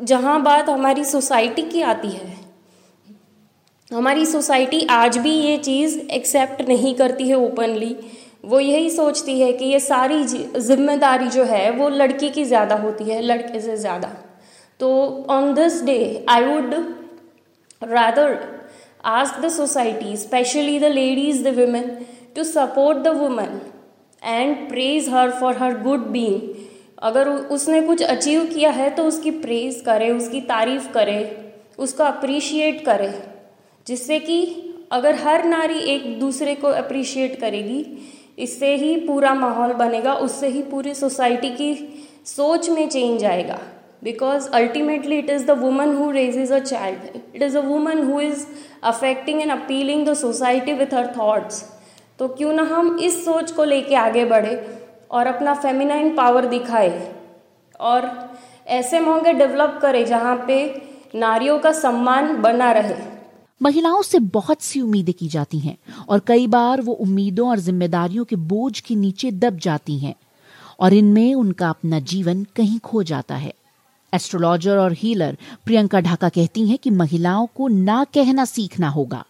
जहाँ 0.00 0.42
बात 0.42 0.68
हमारी 0.68 1.04
society 1.04 1.62
की 1.70 1.82
आती 1.92 2.08
है, 2.10 2.36
हमारी 3.90 4.26
society 4.26 4.80
आज 4.90 5.16
भी 5.18 5.30
ये 5.30 5.56
चीज़ 5.58 5.98
एक्सेप्ट 6.18 6.60
नहीं 6.68 6.94
करती 6.94 7.28
है 7.28 7.36
ओपनली 7.36 7.96
वो 8.44 8.60
यही 8.60 8.90
सोचती 8.90 9.40
है 9.40 9.52
कि 9.52 9.64
ये 9.64 9.80
सारी 9.80 10.22
ज़िम्मेदारी 10.24 11.28
जो 11.28 11.44
है 11.44 11.70
वो 11.78 11.88
लड़की 11.88 12.30
की 12.30 12.44
ज़्यादा 12.44 12.76
होती 12.76 13.04
है, 13.04 13.20
लड़के 13.22 13.60
से 13.60 13.76
ज़्यादा। 13.76 14.08
तो 14.80 14.90
on 15.30 15.52
this 15.54 15.82
day 15.84 16.26
I 16.30 16.44
would 16.44 16.74
rather 17.82 18.38
ask 19.06 19.40
the 19.40 19.48
society 19.52 20.16
specially 20.16 20.78
the 20.80 20.84
ladies 20.92 21.42
the 21.44 21.58
women 21.58 21.90
to 22.36 22.44
support 22.44 22.98
the 22.98 23.08
woman 23.16 23.60
and 24.22 24.68
praise 24.68 25.08
her 25.08 25.30
for 25.30 25.56
her 25.56 25.78
good 25.82 26.06
being 26.08 26.40
अगर 27.02 27.28
उसने 27.28 27.80
कुछ 27.82 28.02
अचीव 28.02 28.44
किया 28.44 28.70
है 28.70 28.88
तो 28.90 29.04
उसकी 29.04 29.30
प्रेज 29.32 29.82
करे, 29.86 30.10
उसकी 30.10 30.40
तारीफ़ 30.42 30.90
करे, 30.92 31.20
उसको 31.78 32.04
अप्रिशिएट 32.04 32.84
करे, 32.84 33.12
जिससे 33.86 34.18
कि 34.20 34.64
अगर 34.92 35.14
हर 35.14 35.44
नारी 35.44 35.78
एक 35.92 36.18
दूसरे 36.20 36.54
को 36.54 36.68
अप्रिशिएट 36.68 37.38
करेगी, 37.40 37.84
इससे 38.38 38.74
ही 38.76 38.94
पूरा 39.06 39.34
माहौल 39.34 39.72
बनेगा, 39.74 40.14
उससे 40.14 40.48
ही 40.48 40.62
पूरी 40.62 40.94
सोसाइटी 40.94 41.50
की 41.50 41.72
सोच 42.26 42.68
में 42.70 42.88
चेंज 42.88 43.24
आएगा। 43.24 43.58
Because 44.04 44.48
ultimately 44.54 45.18
it 45.18 45.30
is 45.30 45.46
the 45.46 45.58
woman 45.60 45.94
who 45.94 46.10
raises 46.10 46.52
a 46.52 46.58
child 46.60 47.34
it 47.34 47.42
is 47.42 47.56
a 47.58 47.60
woman 47.62 48.02
who 48.02 48.20
is 48.20 48.46
affecting 48.84 49.40
and 49.42 49.50
appealing 49.52 50.06
the 50.06 50.14
society 50.16 50.72
with 50.74 50.94
her 50.94 51.06
thoughts 51.06 51.64
तो 52.18 52.28
क्यों 52.28 52.52
ना 52.52 52.62
हम 52.62 52.98
इस 52.98 53.24
सोच 53.24 53.50
को 53.50 53.64
लेके 53.64 53.94
आगे 53.94 54.24
बढ़े 54.24 54.54
और 55.10 55.26
अपना 55.26 55.54
फेमिनाइन 55.54 56.14
पावर 56.16 56.46
दिखाए 56.46 57.14
और 57.80 58.10
ऐसे 58.66 59.00
मौके 59.00 59.32
डेवलप 59.32 59.78
करें 59.82 60.04
जहाँ 60.06 60.36
पे 60.46 60.56
नारियों 61.14 61.58
का 61.58 61.72
सम्मान 61.72 62.36
बना 62.42 62.72
रहे। 62.72 62.94
महिलाओं 63.62 64.02
से 64.02 64.18
बहुत 64.18 64.62
सी 64.62 64.80
उम्मीदें 64.80 65.14
की 65.14 65.28
जाती 65.28 65.58
हैं 65.58 65.76
और 66.08 66.20
कई 66.26 66.46
बार 66.46 66.80
वो 66.80 66.92
उम्मीदों 66.92 67.48
और 67.48 67.58
जिम्मेदारियों 67.58 68.24
के 68.24 68.36
बोझ 68.36 68.80
के 68.80 68.94
नीचे 68.94 69.30
दब 69.30 69.58
जाती 69.58 69.98
हैं 69.98 70.14
और 70.80 70.92
इनमें 70.92 71.34
उनका 71.34 71.68
अपना 71.68 71.98
जीवन 72.00 72.44
कहीं 72.56 72.78
खो 72.78 73.02
जाता 73.02 73.36
है। 73.36 73.52
एस्ट्रोलॉजर 74.12 74.76
और 74.76 74.92
हीलर 74.92 75.36
प्रियंका 75.64 76.00
ढाका 76.00 76.28
कहती 76.28 76.68
हैं 76.68 76.78
कि 76.78 76.90
महिलाओं 76.90 77.46
को 77.46 77.68
ना 77.68 78.04
कहना 78.04 78.44
सीखना 78.44 78.88
होगा। 78.88 79.24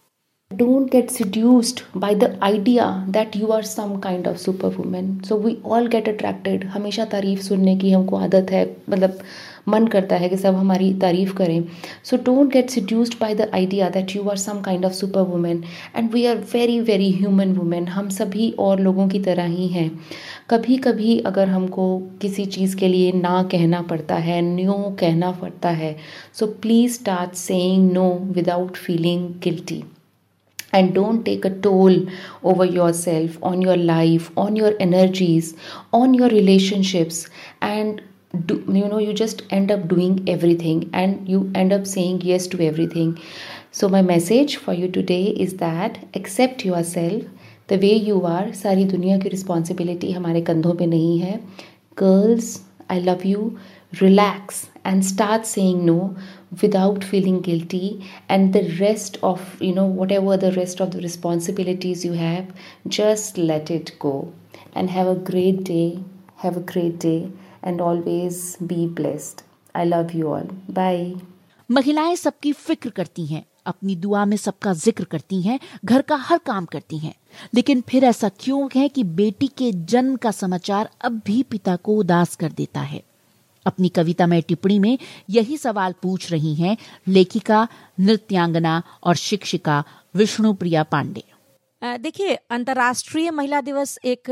Don't 0.50 0.90
get 0.90 1.10
seduced 1.10 1.82
by 1.94 2.14
the 2.14 2.28
idea 2.42 3.04
that 3.08 3.36
you 3.36 3.52
are 3.52 3.62
some 3.62 4.00
kind 4.00 4.26
of 4.26 4.38
superwoman. 4.38 5.22
So 5.22 5.36
we 5.36 5.60
all 5.62 5.86
get 5.86 6.08
attracted. 6.08 6.64
हमेशा 6.74 7.04
तारीफ़ 7.04 7.40
सुनने 7.42 7.76
की 7.78 7.90
हमको 7.92 8.16
आदत 8.16 8.50
है। 8.50 8.64
मतलब 8.90 9.18
मन 9.68 9.86
करता 9.86 10.16
है 10.16 10.28
कि 10.28 10.36
सब 10.36 10.54
हमारी 10.54 10.92
तारीफ़ 11.00 11.34
करें। 11.36 11.64
So 12.04 12.16
don't 12.26 12.52
get 12.52 12.70
seduced 12.70 13.14
by 13.20 13.34
the 13.34 13.50
idea 13.54 13.88
that 13.90 14.14
you 14.16 14.22
are 14.28 14.36
some 14.36 14.60
kind 14.62 14.86
of 14.86 14.92
super 14.92 15.22
women 15.32 15.62
and 15.96 16.10
we 16.12 16.24
are 16.26 16.36
very 16.52 16.80
very 16.80 17.10
human 17.12 17.52
women 17.56 17.88
हम 17.88 18.08
सभी 18.18 18.50
और 18.58 18.80
लोगों 18.80 19.08
की 19.08 19.20
तरह 19.20 19.46
ही 19.56 19.68
हैं। 19.68 19.90
कभी 20.50 20.76
कभी 20.88 21.18
अगर 21.32 21.48
हमको 21.48 21.86
किसी 22.22 22.46
चीज़ 22.56 22.76
के 22.76 22.88
लिए 22.88 23.12
ना 23.12 23.42
कहना 23.52 23.82
पड़ता 23.92 24.14
है 24.30 24.40
नो 24.42 24.96
कहना 25.00 25.30
पड़ता 25.42 25.70
है 25.82 25.96
so 26.38 26.46
please 26.62 26.94
start 26.94 27.34
saying 27.44 27.92
no 27.92 28.10
without 28.32 28.76
feeling 28.76 29.30
guilty 29.44 29.82
and 30.71 30.93
don't 30.93 31.23
take 31.23 31.45
a 31.45 31.49
toll 31.65 31.97
over 32.43 32.65
yourself 32.65 33.37
on 33.41 33.61
your 33.61 33.77
life 33.77 34.31
on 34.45 34.55
your 34.55 34.73
energies 34.79 35.53
on 35.91 36.13
your 36.13 36.29
relationships 36.29 37.27
and 37.61 38.01
do, 38.45 38.55
you 38.67 38.87
know 38.87 38.97
you 38.97 39.13
just 39.13 39.43
end 39.51 39.71
up 39.71 39.87
doing 39.87 40.23
everything 40.27 40.89
and 40.93 41.29
you 41.29 41.51
end 41.53 41.71
up 41.71 41.85
saying 41.85 42.21
yes 42.21 42.47
to 42.47 42.59
everything 42.65 43.19
so 43.71 43.87
my 43.87 44.01
message 44.01 44.57
for 44.57 44.73
you 44.73 44.87
today 44.87 45.25
is 45.45 45.55
that 45.57 45.99
accept 46.15 46.65
yourself 46.65 47.23
the 47.67 47.77
way 47.77 47.93
you 48.09 48.25
are 48.25 48.47
सारी 48.63 48.85
दुनिया 48.85 49.17
की 49.19 49.29
responsibility 49.29 50.11
हमारे 50.11 50.41
कंधों 50.49 50.73
पे 50.79 50.85
नहीं 50.85 51.19
है 51.19 51.39
girls 51.99 52.59
I 52.91 52.99
love 52.99 53.21
you 53.25 53.51
relax 53.99 54.69
and 54.83 55.05
start 55.05 55.45
saying 55.45 55.85
no 55.85 56.15
Without 56.52 57.04
feeling 57.04 57.40
guilty 57.40 58.04
and 58.28 58.52
the 58.52 58.64
rest 58.78 59.18
of 59.22 59.40
you 59.60 59.72
know 59.72 59.86
whatever 60.00 60.36
the 60.36 60.52
rest 60.52 60.80
of 60.80 60.90
the 60.92 61.00
responsibilities 61.00 62.04
you 62.04 62.12
have 62.14 62.46
just 62.88 63.36
let 63.38 63.70
it 63.70 63.92
go 63.98 64.32
and 64.74 64.90
have 64.90 65.06
a 65.08 65.18
great 65.32 65.62
day 65.64 65.98
have 66.38 66.56
a 66.56 66.60
great 66.72 66.98
day 66.98 67.30
and 67.62 67.80
always 67.80 68.56
be 68.56 68.86
blessed. 68.86 69.42
I 69.74 69.84
love 69.84 70.12
you 70.12 70.32
all. 70.32 70.48
Bye. 70.68 71.20
महिलाएँ 71.70 72.14
सबकी 72.16 72.52
फ़िक्र 72.52 72.90
करती 72.90 73.24
हैं 73.26 73.44
अपनी 73.66 73.96
दुआ 73.96 74.24
में 74.24 74.36
सबका 74.36 74.72
ज़िक्र 74.72 75.04
करती 75.04 75.40
हैं 75.42 75.58
घर 75.84 76.02
का 76.02 76.16
हर 76.28 76.38
काम 76.46 76.64
करती 76.64 76.98
हैं 76.98 77.14
लेकिन 77.54 77.82
फिर 77.88 78.04
ऐसा 78.04 78.28
क्यों 78.40 78.68
है 78.76 78.88
कि 78.88 79.04
बेटी 79.20 79.46
के 79.58 79.70
जन्म 79.92 80.16
का 80.22 80.30
समाचार 80.30 80.88
अब 81.04 81.20
भी 81.26 81.42
पिता 81.50 81.76
को 81.76 81.96
उदास 81.96 82.34
कर 82.36 82.52
देता 82.52 82.80
है 82.80 83.02
अपनी 83.66 83.88
कविता 83.88 84.26
में 84.26 84.40
टिप्पणी 84.42 84.78
में 84.78 84.98
यही 85.28 85.56
सवाल 85.58 85.94
पूछ 86.02 86.30
रही 86.32 86.54
हैं 86.54 86.76
लेखिका, 87.08 87.66
नृत्यांगना 88.00 88.82
और 89.04 89.14
शिक्षिका 89.16 89.82
विष्णु 90.14 90.52
प्रिया 90.52 90.82
पांडे 90.82 91.22
देखिए, 91.82 92.34
अंतर्राष्ट्रीय 92.50 93.30
महिला 93.30 93.60
दिवस 93.60 93.98
एक 94.04 94.30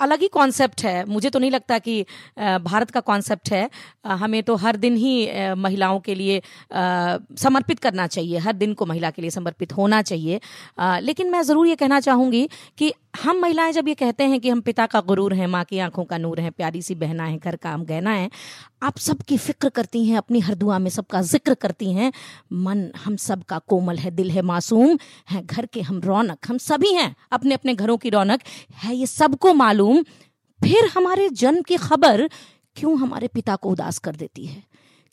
अलग 0.00 0.20
ही 0.20 0.28
कॉन्सेप्ट 0.28 0.84
है। 0.84 1.04
मुझे 1.06 1.30
तो 1.30 1.38
नहीं 1.38 1.50
लगता 1.50 1.78
कि 1.78 2.00
भारत 2.38 2.90
का 2.90 3.00
कॉन्सेप्ट 3.02 3.50
है। 3.52 3.68
हमें 4.06 4.42
तो 4.42 4.56
हर 4.56 4.76
दिन 4.76 4.96
ही 4.96 5.54
महिलाओं 5.56 6.00
के 6.00 6.14
लिए 6.14 6.40
समर्पित 7.38 7.78
करना 7.78 8.06
चाहिए। 8.06 8.38
हर 8.38 8.52
दिन 8.54 8.74
को 8.74 8.86
महिला 8.86 9.10
के 9.10 9.22
लिए 9.22 9.30
समर्पित 9.30 9.76
होना 9.76 10.02
चाहिए। 10.02 10.40
लेकिन 10.80 11.30
मैं 11.30 11.42
ज़रूर 11.42 11.66
ये 11.66 11.76
कहना 11.76 12.00
चाहूँगी 12.00 12.48
कि 12.78 12.92
हम 13.22 13.40
महिलाएँ 13.40 13.72
जब 13.72 13.88
ये 13.88 13.94
कहते 13.94 14.24
हैं 14.24 14.40
कि 14.40 14.50
हम 14.50 14.60
पिता 14.60 14.86
का 14.86 15.00
गुरूर 15.02 15.34
हैं, 15.34 15.46
माँ 15.46 15.64
की 15.64 15.78
आँखों 15.78 16.04
का 16.04 16.18
नूर 16.18 16.40
है, 16.40 16.50
प्यारी 16.50 16.82
सी 16.82 16.94
बहना 16.96 17.24
है 17.24 17.38
घर 17.38 17.56
का 17.56 17.70
हम 17.70 17.84
गहना 17.84 18.10
है 18.10 18.28
आप 18.84 18.98
सबकी 18.98 19.36
फ़िक्र 19.38 19.68
करती 19.68 20.04
हैं, 20.06 20.16
अपनी 20.18 20.40
हर 20.40 20.54
दुआ 20.54 20.78
में 20.78 20.90
सबका 20.90 21.20
ज़िक्र 21.22 21.54
करती 21.54 21.92
हैं। 21.92 22.12
मन 22.52 22.90
हम 23.04 23.16
सबका 23.16 23.58
कोमल 23.58 23.98
है, 23.98 24.10
दिल 24.10 24.30
है, 24.30 24.42
मासूम 24.42 24.98
है, 25.30 25.42
घर 25.46 25.66
के 25.66 25.80
हम 25.80 26.00
रौनक, 26.00 26.38
हम 26.48 26.58
सभी 26.58 26.92
हैं 26.94 27.14
अपने 27.32 27.54
अपने 27.54 27.74
घरों 27.74 27.96
की 27.96 28.10
रौनक। 28.10 28.40
है 28.74 28.94
ये 28.96 29.06
सबको 29.06 29.54
मालूम, 29.54 30.02
फिर 30.60 30.90
हमारे 30.94 31.28
जन्म 31.28 31.62
की 31.62 31.76
खबर 31.76 32.28
क्यों 32.76 32.98
हमारे 32.98 33.28
पिता 33.28 33.56
को 33.56 33.70
उदास 33.70 33.98
कर 33.98 34.16
देती 34.16 34.46
है? 34.46 34.62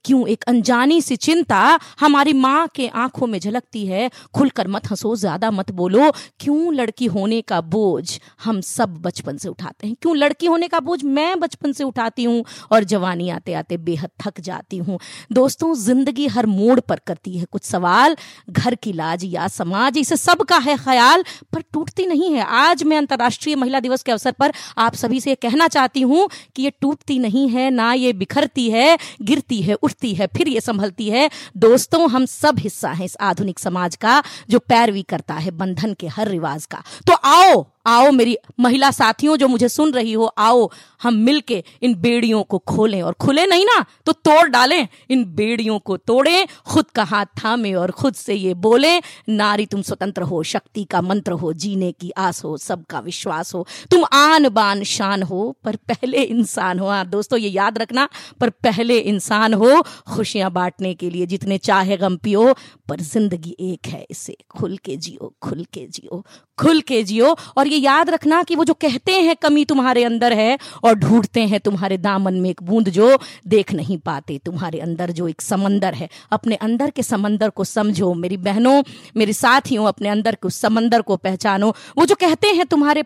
क्यों 0.06 0.28
एक 0.28 0.44
अनजानी 0.48 1.02
सी 1.02 1.16
चिंता 1.16 1.80
हमारी 2.00 2.34
माँ 2.34 2.68
के 2.76 2.88
आँखों 2.88 3.28
में 3.28 3.40
झलकती 3.40 3.86
है? 3.86 4.10
खुलकर 4.34 4.68
मत 4.68 4.90
हंसो, 4.92 5.16
ज़्यादा 5.16 5.52
मत 5.52 5.72
बोलो, 5.72 6.10
क्यों 6.40 6.74
लड़की 6.74 7.06
होने 7.06 7.42
का 7.42 7.60
बोझ 7.62 8.20
हम 8.44 8.62
सब 8.62 8.98
बचपन 9.02 9.38
से 9.38 9.50
उठाते 9.50 9.88
हैं? 9.88 9.96
क्यों 10.02 10.16
लड़की 10.18 10.46
होने 10.46 10.68
का 10.68 10.80
बोझ 10.80 11.04
मैं 11.04 11.40
बचपन 11.40 11.72
से 11.72 11.84
उठाती 11.84 12.24
हूँ 12.24 12.44
और 12.72 12.84
जवानी 12.84 13.30
आते 13.30 13.54
आते 13.54 13.78
बेहद 13.80 14.10
थक 14.22 14.40
जाती 14.40 14.78
हूँ। 14.78 15.00
दोस्तों, 15.32 15.74
ज़िंदगी 15.76 16.28
हर 16.28 16.46
मोड़ 16.46 16.80
पर 16.80 17.00
करती 17.08 17.38
है। 17.38 17.46
कुछ 17.52 17.64
सवाल, 17.64 18.16
घर 18.50 18.76
की 18.76 18.94
लाज 18.94 19.26
या 19.26 19.48
समाज, 19.50 19.98
इसे 19.98 20.18
सबका 20.18 20.58
है 20.58 20.78
ख्याल, 20.78 21.24
पर 21.54 21.62
टूटती 21.74 22.06
नहीं 22.06 22.34
है। 22.34 22.46
आज 22.62 22.84
मैं 22.84 22.98
अंतर्राष्ट्रीय 22.98 23.56
महिला 23.56 23.80
दिवस 23.80 24.04
के 24.04 24.12
अवसर 24.12 24.32
पर 24.32 24.52
आप 24.78 24.96
सभी 24.96 25.20
से 25.22 25.36
कहना 25.38 25.68
चाहती 25.68 26.02
हूँ 26.02 26.28
कि 26.56 26.64
ये 26.64 26.72
टूटती 26.82 27.20
नहीं 27.20 27.48
है, 27.50 27.70
ना 27.72 27.94
ये 27.94 28.14
बिखरती 28.14 28.70
है, 28.72 28.98
गिरती 29.22 29.62
है 29.62 29.76
उठती 29.92 30.14
है, 30.14 30.28
फिर 30.28 30.48
ये 30.48 30.62
संभलती 30.62 31.10
है, 31.10 31.30
दोस्तों, 31.58 32.10
हम 32.10 32.26
सब 32.26 32.60
हिस्सा 32.60 32.92
हैं 32.92 33.06
इस 33.06 33.18
आधुनिक 33.22 33.60
समाज 33.60 33.96
का, 33.96 34.24
जो 34.50 34.60
पैरवी 34.60 35.02
करता 35.04 35.34
है 35.34 35.52
बंधन 35.52 35.94
के 35.94 36.08
हर 36.08 36.28
रिवाज 36.28 36.66
का। 36.66 36.84
तो 37.08 37.14
आओ 37.14 37.66
आओ 37.86 38.12
मेरी 38.12 38.38
महिला 38.60 38.92
साथियों 38.92 39.38
जो 39.38 39.48
मुझे 39.48 39.70
सुन 39.70 39.92
रही 39.94 40.14
हो, 40.14 40.26
आओ, 40.26 40.70
हम 41.02 41.16
मिलके 41.16 41.64
इन 41.82 41.96
बेड़ियों 41.96 42.44
को 42.44 42.58
खोलें। 42.58 43.02
और 43.02 43.14
खुले 43.14 43.46
नहीं 43.46 43.66
ना 43.66 43.86
तो 44.06 44.12
तोड़ 44.12 44.48
डालें, 44.48 44.88
इन 45.10 45.24
बेड़ियों 45.26 45.80
को 45.80 45.98
तोड़ें, 45.98 46.48
खुद 46.66 46.90
का 46.90 47.04
हाथ 47.04 47.26
थामे 47.44 47.74
और 47.74 47.92
खुद 47.92 48.14
से 48.14 48.34
ये 48.34 48.54
बोलें, 48.54 49.02
नारी 49.30 49.66
तुम 49.66 49.82
स्वतंत्र 49.82 50.22
हो, 50.22 50.44
शक्ति 50.44 50.84
का 50.84 51.02
मंत्र 51.02 51.32
हो, 51.32 51.54
जीने 51.54 51.92
की 51.92 52.12
आस 52.18 52.44
हो, 52.44 52.58
सबका 52.58 53.00
विश्वास 53.00 53.54
हो। 53.54 53.66
तुम 53.92 54.04
आन 54.14 54.50
बान 54.50 54.84
शान 54.84 55.24
हो, 55.24 55.56
पर 55.64 55.76
पहले 55.76 56.22
इंसान 56.22 56.80
हो। 56.80 56.88
हाँ 56.88 57.06
दोस्तों, 57.06 57.40
ये 57.40 57.50
याद 57.50 57.78
रखना, 57.78 58.08
पर 58.40 58.50
पहले 58.50 58.98
इंसान 58.98 59.54
हो, 59.54 59.82
खुशियाँ 60.16 60.52
बांटने 60.52 60.94
के 60.94 61.10
लिए 61.10 61.26
जितने 61.26 61.58
चाहे 61.58 61.98
गम 61.98 62.18
पियो, 62.18 62.54
पर 62.90 63.02
ज़िंदगी 63.02 63.56
एक 63.60 63.88
है, 63.88 64.06
इसे 64.12 64.38
खुल 64.50 64.78
के 64.78 64.96
जियो, 64.98 65.34
खुल 65.42 65.64
के 65.74 65.86
जियो। 65.88 66.24
खुल 66.58 66.82
के 66.82 67.04
जियो 67.04 67.38
और 67.58 67.68
ये 67.68 67.78
याद 67.78 68.10
रखना 68.10 68.44
कि 68.44 68.56
वो 68.56 68.66
जो 68.66 68.74
कहते 68.74 69.12
हैं 69.12 69.36
कमी 69.36 69.66
तुम्हारे 69.66 70.04
अंदर 70.04 70.34
है 70.34 70.60
और 70.84 70.94
ढूंढते 70.94 71.42
हैं 71.42 71.60
तुम्हारे 71.60 71.98
दामन 71.98 72.34
में 72.34 72.50
एक 72.50 72.64
बूंद 72.64 72.90
जो 72.90 73.20
देख 73.48 73.74
नहीं 73.74 73.98
पाते, 73.98 74.40
तुम्हारे 74.46 74.80
अंदर 74.80 75.12
जो 75.12 75.28
एक 75.28 75.42
समंदर 75.42 75.94
है। 75.94 76.10
अपने 76.32 76.56
अंदर 76.56 76.90
के 76.90 77.04
समंदर 77.04 77.50
को 77.50 77.64
समझो, 77.64 78.14
मेरी 78.14 78.38
बहनों, 78.38 78.84
मेरे 79.18 79.34
साथियों, 79.34 79.86
अपने 79.86 80.10
अंदर 80.10 80.36
के 80.36 80.50
समंदर 80.50 81.02
को 81.02 81.18
पहचानो। 81.18 81.76
वो 81.98 82.06
जो 82.06 82.16
कहते 82.16 82.48
हैं 82.48 82.66
तुम्हारे 82.66 83.04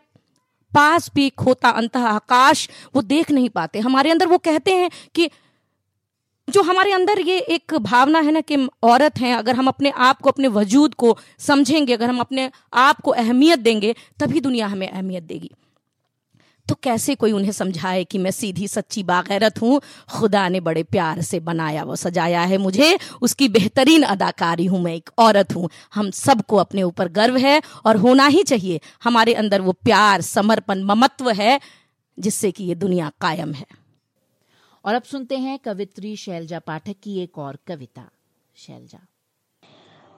पास 0.74 1.12
भी 1.16 1.30
खोता 1.30 1.70
अंत 1.70 1.98
आकाश, 1.98 2.70
वो 2.96 3.02
देख 3.02 3.32
नहीं 3.32 3.50
पाते। 3.50 3.80
हमारे 3.80 4.12
अंदर 4.12 4.28
वो 4.28 4.38
कहते 4.38 4.72
हैं 4.72 4.90
कि 5.16 5.30
जो 6.50 6.62
हमारे 6.62 6.92
अंदर 6.92 7.20
ये 7.20 7.40
एक 7.40 7.74
भावना 7.74 8.20
है 8.20 8.32
ना 8.32 8.42
कि 8.42 8.70
औरत 8.84 9.20
हैं, 9.20 9.36
अगर 9.36 9.56
हम 9.56 9.68
अपने 9.68 9.90
आप 9.90 10.22
को, 10.22 10.30
अपने 10.30 10.48
वजूद 10.48 10.94
को 10.94 11.18
समझेंगे, 11.40 11.94
अगर 11.94 12.10
हम 12.10 12.20
अपने 12.20 12.52
आप 12.74 13.02
को 13.02 13.12
अहमियत 13.12 13.60
देंगे, 13.60 13.96
तभी 14.20 14.40
दुनिया 14.40 14.68
हमें 14.68 14.90
अहमियत 14.90 15.24
देगी। 15.24 15.52
तो 16.68 16.76
कैसे 16.84 17.16
कोई 17.16 17.32
उन्हें 17.32 17.52
समझाए 17.52 18.04
कि 18.04 18.18
मैं 18.18 18.32
सीधी 18.32 18.68
सच्ची 18.68 19.04
बागैरत 19.04 19.62
हूँ? 19.62 19.82
खुदा 20.20 20.50
ने 20.50 20.60
बड़े 20.60 20.84
प्यार 20.84 21.22
से 21.22 21.40
बनाया 21.40 21.84
वो 21.84 21.96
सजाया 21.96 22.42
है 22.42 22.58
मुझे। 22.58 23.00
उसकी 23.22 23.50
बेहतरीन 23.50 24.04
अदाकारी 24.04 24.66
हूँ, 24.66 24.82
मैं 24.82 24.96
एक 24.96 25.10
औरत 25.18 25.56
हूँ। 25.56 25.70
हम 25.94 26.12
सबको 26.12 26.58
अपने 26.58 26.84
ऊपर 26.84 27.08
गर्व 27.08 27.38
है 27.38 27.62
और 27.86 27.98
होना 27.98 28.28
ही 28.28 28.44
चाहिए। 28.44 28.80
हमारे 29.04 29.34
अंदर 29.34 29.62
वो 29.62 29.72
प्यार, 29.72 30.22
समर्पण, 30.22 30.84
ममत्व 30.84 31.30
है 31.30 31.60
जिससे 32.20 32.52
कि 32.52 32.64
ये 32.64 32.76
दुनिया 32.76 33.12
कायम 33.22 33.54
है। 33.54 33.85
और 34.86 34.94
अब 34.94 35.02
सुनते 35.02 35.38
हैं 35.38 35.60
कवित्री 35.60 36.16
शैलजा 36.16 36.60
पाठक 36.60 36.96
की 37.04 37.20
एक 37.20 37.38
और 37.38 37.58
कविता। 37.68 38.10
शैलजा। 38.56 39.00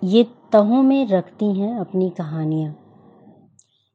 ये 0.04 0.24
तहों 0.24 0.84
में 0.84 1.08
रखती 1.08 1.60
हैं 1.60 1.80
अपनी 1.80 2.10
कहानियाँ। 2.10 2.76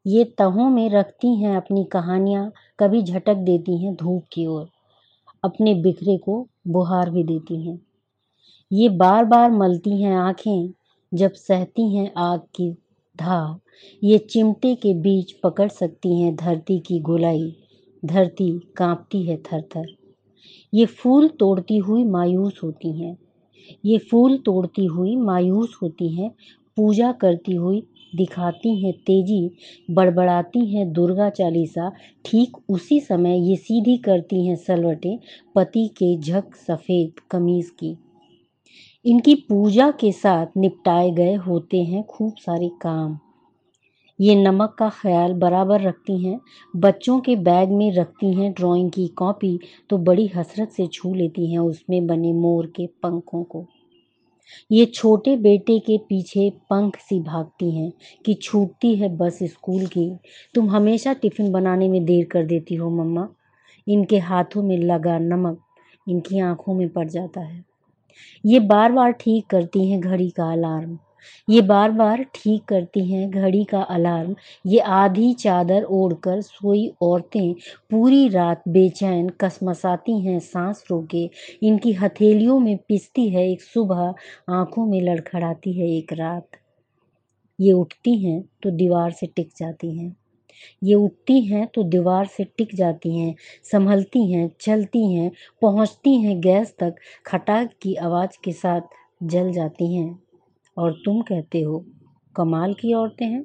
ये 0.06 0.24
तहों 0.24 0.70
में 0.70 0.90
रखती 0.90 1.36
हैं 1.36 1.56
अपनी 1.56 1.84
कहानियाँ, 1.84 2.52
कभी 2.78 3.02
झटक 3.02 3.34
देती 3.34 3.84
हैं 3.84 3.94
धूप 3.94 4.24
की 4.32 4.46
ओर। 4.46 4.68
अपने 5.44 5.74
बिखरे 5.74 6.18
को 6.18 6.48
बुहार 6.68 7.10
भी 7.10 7.24
देती 7.24 7.68
हैं। 7.68 7.86
ये 8.72 8.88
बार 8.88 9.24
बार 9.24 9.50
मलती 9.50 10.02
हैं 10.02 10.16
आँखें, 10.16 10.72
जब 11.14 11.32
सहती 11.32 11.96
हैं 11.96 12.12
आग 12.16 12.40
की 12.40 12.72
धा 13.16 13.60
ये 14.04 14.18
चिमटे 14.18 14.74
के 14.74 14.94
बीच 14.94 15.32
पकड़ 15.32 15.68
सकती 15.68 16.20
हैं 16.20 16.36
धरती 16.36 16.78
की 16.78 17.00
गोलाई। 17.00 17.56
धरती 18.04 18.58
कांपती 18.76 19.22
है 19.22 19.36
थर 19.36 19.62
थर 19.62 20.01
ये 20.74 20.86
फूल 20.86 21.28
तोड़ती 21.28 21.76
हुई 21.78 22.04
मायूस 22.04 22.60
होती 22.64 22.92
हैं। 23.00 23.16
ये 23.84 23.98
फूल 23.98 24.36
तोड़ती 24.36 24.84
हुई 24.86 25.16
मायूस 25.16 25.78
होती 25.82 26.08
हैं, 26.08 26.30
पूजा 26.76 27.12
करती 27.12 27.54
हुई 27.54 27.82
दिखाती 28.16 28.74
हैं, 28.82 28.92
तेज़ी 28.92 29.50
बड़बड़ाती 29.90 30.64
हैं, 30.66 30.92
दुर्गा 30.92 31.28
चालीसा 31.30 31.90
ठीक 32.24 32.56
उसी 32.68 33.00
समय 33.00 33.48
ये 33.48 33.56
सीधी 33.56 33.96
करती 33.96 34.46
हैं 34.46 34.56
सलवटें 34.56 35.18
पति 35.54 35.86
के 35.88 36.16
झक 36.18 36.54
सफ़ेद 36.56 37.20
कमीज़ 37.30 37.70
की। 37.70 37.96
इनकी 39.04 39.34
पूजा 39.34 39.90
के 39.90 40.12
साथ 40.12 40.46
निपटाए 40.56 41.10
गए 41.10 41.34
होते 41.34 41.82
हैं 41.82 42.02
खूब 42.02 42.34
सारे 42.36 42.68
काम। 42.82 43.18
ये 44.18 44.34
नमक 44.34 44.74
का 44.78 44.88
ख्याल 44.92 45.32
बराबर 45.32 45.80
रखती 45.80 46.18
हैं। 46.18 46.40
बच्चों 46.74 47.18
के 47.20 47.36
बैग 47.36 47.70
में 47.70 47.90
रखती 47.92 48.32
हैं 48.32 48.52
ड्राइंग 48.52 48.90
की 48.90 49.06
कॉपी 49.08 49.58
तो 49.90 49.98
बड़ी 49.98 50.26
हसरत 50.26 50.70
से 50.70 50.86
छू 50.86 51.14
लेती 51.14 51.52
हैं 51.52 51.58
उसमें 51.58 52.06
बने 52.06 52.32
मोर 52.32 52.66
के 52.66 52.86
पंखों 53.02 53.42
को। 53.44 53.66
ये 54.70 54.84
छोटे 54.86 55.36
बेटे 55.36 55.78
के 55.78 55.98
पीछे 55.98 56.48
पंख 56.70 56.96
सी 56.98 57.20
भागती 57.20 57.70
हैं 57.70 57.92
कि 58.24 58.34
छूटती 58.34 58.94
है 58.94 59.08
बस 59.16 59.38
स्कूल 59.42 59.86
की। 59.86 60.10
तुम 60.54 60.70
हमेशा 60.70 61.12
टिफ़िन 61.12 61.52
बनाने 61.52 61.88
में 61.88 62.04
देर 62.04 62.24
कर 62.24 62.46
देती 62.46 62.74
हो, 62.74 62.90
मम्मा। 62.90 63.28
इनके 63.86 64.18
हाथों 64.18 64.62
में 64.62 64.76
लगा 64.78 65.18
नमक, 65.18 65.58
इनकी 66.06 66.38
आँखों 66.40 66.74
में 66.74 66.88
पड़ 66.88 67.08
जाता 67.08 67.40
है। 67.40 67.64
ये 68.44 68.60
बार 68.60 68.92
बार 68.92 69.12
ठीक 69.12 69.46
करती 69.46 69.88
हैं 69.90 70.00
घड़ी 70.00 70.28
का 70.30 70.52
अलार्म। 70.52 70.98
ये 71.50 71.62
बार 71.62 71.90
बार 71.90 72.22
ठीक 72.34 72.64
करती 72.64 73.12
हैं, 73.12 73.30
घड़ी 73.30 73.64
का 73.64 73.82
अलार्म। 73.82 74.34
ये 74.66 74.78
आधी 74.78 75.32
चादर 75.34 75.82
ओढ़कर 75.82 76.40
सोई 76.40 76.92
औरतें 77.02 77.54
पूरी 77.90 78.28
रात 78.28 78.62
बेचैन 78.68 79.28
कसमसाती 79.28 80.20
हैं, 80.20 80.38
सांस 80.38 80.84
रोके। 80.90 81.30
इनकी 81.62 81.92
हथेलियों 81.92 82.58
में 82.60 82.76
पिसती 82.76 83.28
है, 83.28 83.50
एक 83.50 83.62
सुबह 83.62 84.14
आँखों 84.50 84.86
में 84.86 85.00
लड़खड़ाती 85.00 85.72
है, 85.72 85.88
एक 85.88 86.12
रात। 86.12 86.48
ये 87.60 87.72
उठती 87.72 88.16
हैं 88.18 88.44
तो 88.62 88.70
दीवार 88.70 89.10
से 89.10 89.26
टिक 89.26 89.50
जाती 89.58 89.98
हैं। 89.98 90.16
ये 90.82 90.94
उठती 90.94 91.40
हैं 91.40 91.66
तो 91.66 91.82
दीवार 91.82 92.26
से 92.26 92.44
टिक 92.44 92.74
जाती 92.74 93.18
हैं, 93.18 93.34
संभलती 93.72 94.32
हैं, 94.32 94.50
चलती 94.60 95.14
हैं, 95.14 95.30
पहुँचती 95.62 96.14
हैं, 96.16 96.40
गैस 96.40 96.74
तक 96.78 96.94
खटाक 97.26 97.70
की 97.82 97.94
आवाज़ 97.94 98.38
के 98.44 98.52
साथ 98.52 98.80
जल 99.22 99.52
जाती 99.52 99.94
हैं। 99.94 100.21
और 100.76 100.92
तुम 101.04 101.20
कहते 101.22 101.60
हो 101.60 101.84
कमाल 102.36 102.74
की 102.74 102.92
औरतें 102.94 103.26
हैं। 103.26 103.44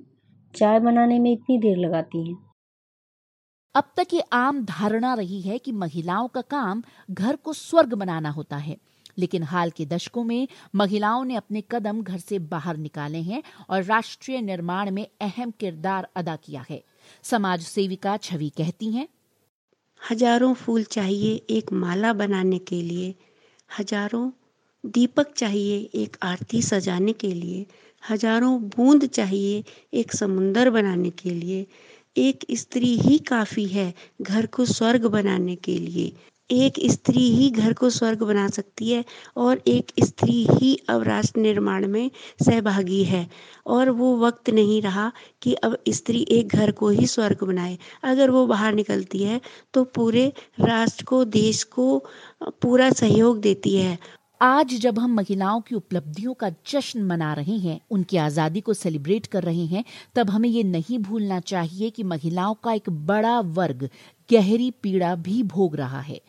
चाय 0.53 0.79
बनाने 0.79 1.19
में 1.19 1.31
इतनी 1.31 1.57
देर 1.57 1.77
लगाती 1.77 2.27
हैं। 2.27 2.35
अब 3.75 3.91
तक 3.97 4.13
ये 4.13 4.23
आम 4.33 4.63
धारणा 4.65 5.13
रही 5.13 5.41
है 5.41 5.57
कि 5.57 5.71
महिलाओं 5.71 6.27
का 6.27 6.41
काम 6.41 6.83
घर 7.09 7.35
को 7.35 7.53
स्वर्ग 7.53 7.93
बनाना 7.93 8.29
होता 8.29 8.57
है। 8.57 8.77
लेकिन 9.17 9.43
हाल 9.43 9.69
के 9.69 9.85
दशकों 9.85 10.23
में 10.23 10.47
महिलाओं 10.75 11.23
ने 11.25 11.35
अपने 11.35 11.63
कदम 11.71 12.01
घर 12.01 12.17
से 12.17 12.39
बाहर 12.39 12.77
निकाले 12.77 13.21
हैं 13.21 13.41
और 13.69 13.83
राष्ट्रीय 13.83 14.41
निर्माण 14.41 14.91
में 14.91 15.05
अहम 15.21 15.51
किरदार 15.51 16.07
अदा 16.15 16.35
किया 16.35 16.65
है। 16.69 16.81
समाज 17.23 17.61
सेविका 17.61 18.17
छवि 18.17 18.49
कहती 18.49 18.91
हैं 18.91 19.07
हज़ारों 20.01 20.53
फूल 20.53 20.83
चाहिए 20.83 21.35
एक 21.49 21.71
माला 21.73 22.13
बनाने 22.13 22.57
के 22.61 22.81
लिए 22.81 23.13
हज़ारों 23.69 24.29
दीपक 24.83 25.31
चाहिए 25.37 25.77
एक 25.95 26.17
आरती 26.23 26.61
सजाने 26.61 27.13
के 27.13 27.31
लिए, 27.31 27.65
हज़ारों 28.03 28.59
बूंद 28.67 29.05
चाहिए 29.07 29.63
एक 29.93 30.13
समुंदर 30.13 30.69
बनाने 30.69 31.09
के 31.09 31.29
लिए, 31.29 31.65
एक 32.17 32.45
स्त्री 32.53 32.95
ही 32.97 33.17
काफ़ी 33.27 33.65
है 33.67 33.93
घर 34.21 34.45
को 34.45 34.65
स्वर्ग 34.67 35.05
बनाने 35.07 35.55
के 35.57 35.77
लिए, 35.79 36.11
एक 36.49 36.73
स्त्री 36.91 37.21
ही 37.31 37.49
घर 37.51 37.73
को 37.73 37.89
स्वर्ग 37.89 38.21
बना 38.23 38.47
सकती 38.49 38.89
है 38.89 39.03
और 39.37 39.61
एक 39.67 39.91
स्त्री 40.03 40.45
ही 40.51 40.75
अब 40.89 41.03
राष्ट्र 41.03 41.39
निर्माण 41.39 41.87
में 41.87 42.09
सहभागी 42.39 43.03
है। 43.03 43.27
और 43.67 43.89
वो 43.89 44.15
वक्त 44.17 44.49
नहीं 44.49 44.81
रहा 44.81 45.11
कि 45.41 45.53
अब 45.55 45.77
स्त्री 45.89 46.25
एक 46.31 46.55
घर 46.55 46.71
को 46.71 46.89
ही 46.89 47.07
स्वर्ग 47.07 47.43
बनाए। 47.43 47.77
अगर 48.03 48.29
वो 48.29 48.45
बाहर 48.47 48.73
निकलती 48.73 49.23
है 49.23 49.39
तो 49.73 49.83
पूरे 49.85 50.31
राष्ट्र 50.59 51.05
को, 51.05 51.23
देश 51.25 51.63
को 51.65 52.03
पूरा 52.61 52.89
सहयोग 52.91 53.41
देती 53.41 53.75
है। 53.75 53.97
आज 54.41 54.73
जब 54.73 55.00
हम 55.00 55.13
महिलाओं 55.15 55.62
की 55.62 55.76
उपलब्धियों 55.76 56.34
का 56.34 56.50
जश्न 56.67 57.02
मना 57.02 57.34
रहे 57.34 57.58
हैं, 57.58 57.80
उनकी 57.91 58.17
आज़ादी 58.17 58.62
को 58.62 58.73
सेलिब्रेट 58.73 59.26
कर 59.26 59.43
रहे 59.43 59.65
हैं, 59.65 59.84
तब 60.15 60.30
हमें 60.30 60.50
ये 60.50 60.63
नहीं 60.63 61.00
भूलना 61.00 61.39
चाहिए 61.41 61.89
कि 61.89 62.04
महिलाओं 62.04 62.54
का 62.54 62.73
एक 62.73 62.89
बड़ा 63.08 63.39
वर्ग, 63.39 63.89
गहरी 64.30 64.69
पीड़ा 64.84 65.15
भी 65.15 65.41
भोग 65.45 65.76
रहा 65.76 66.02
है। 66.02 66.19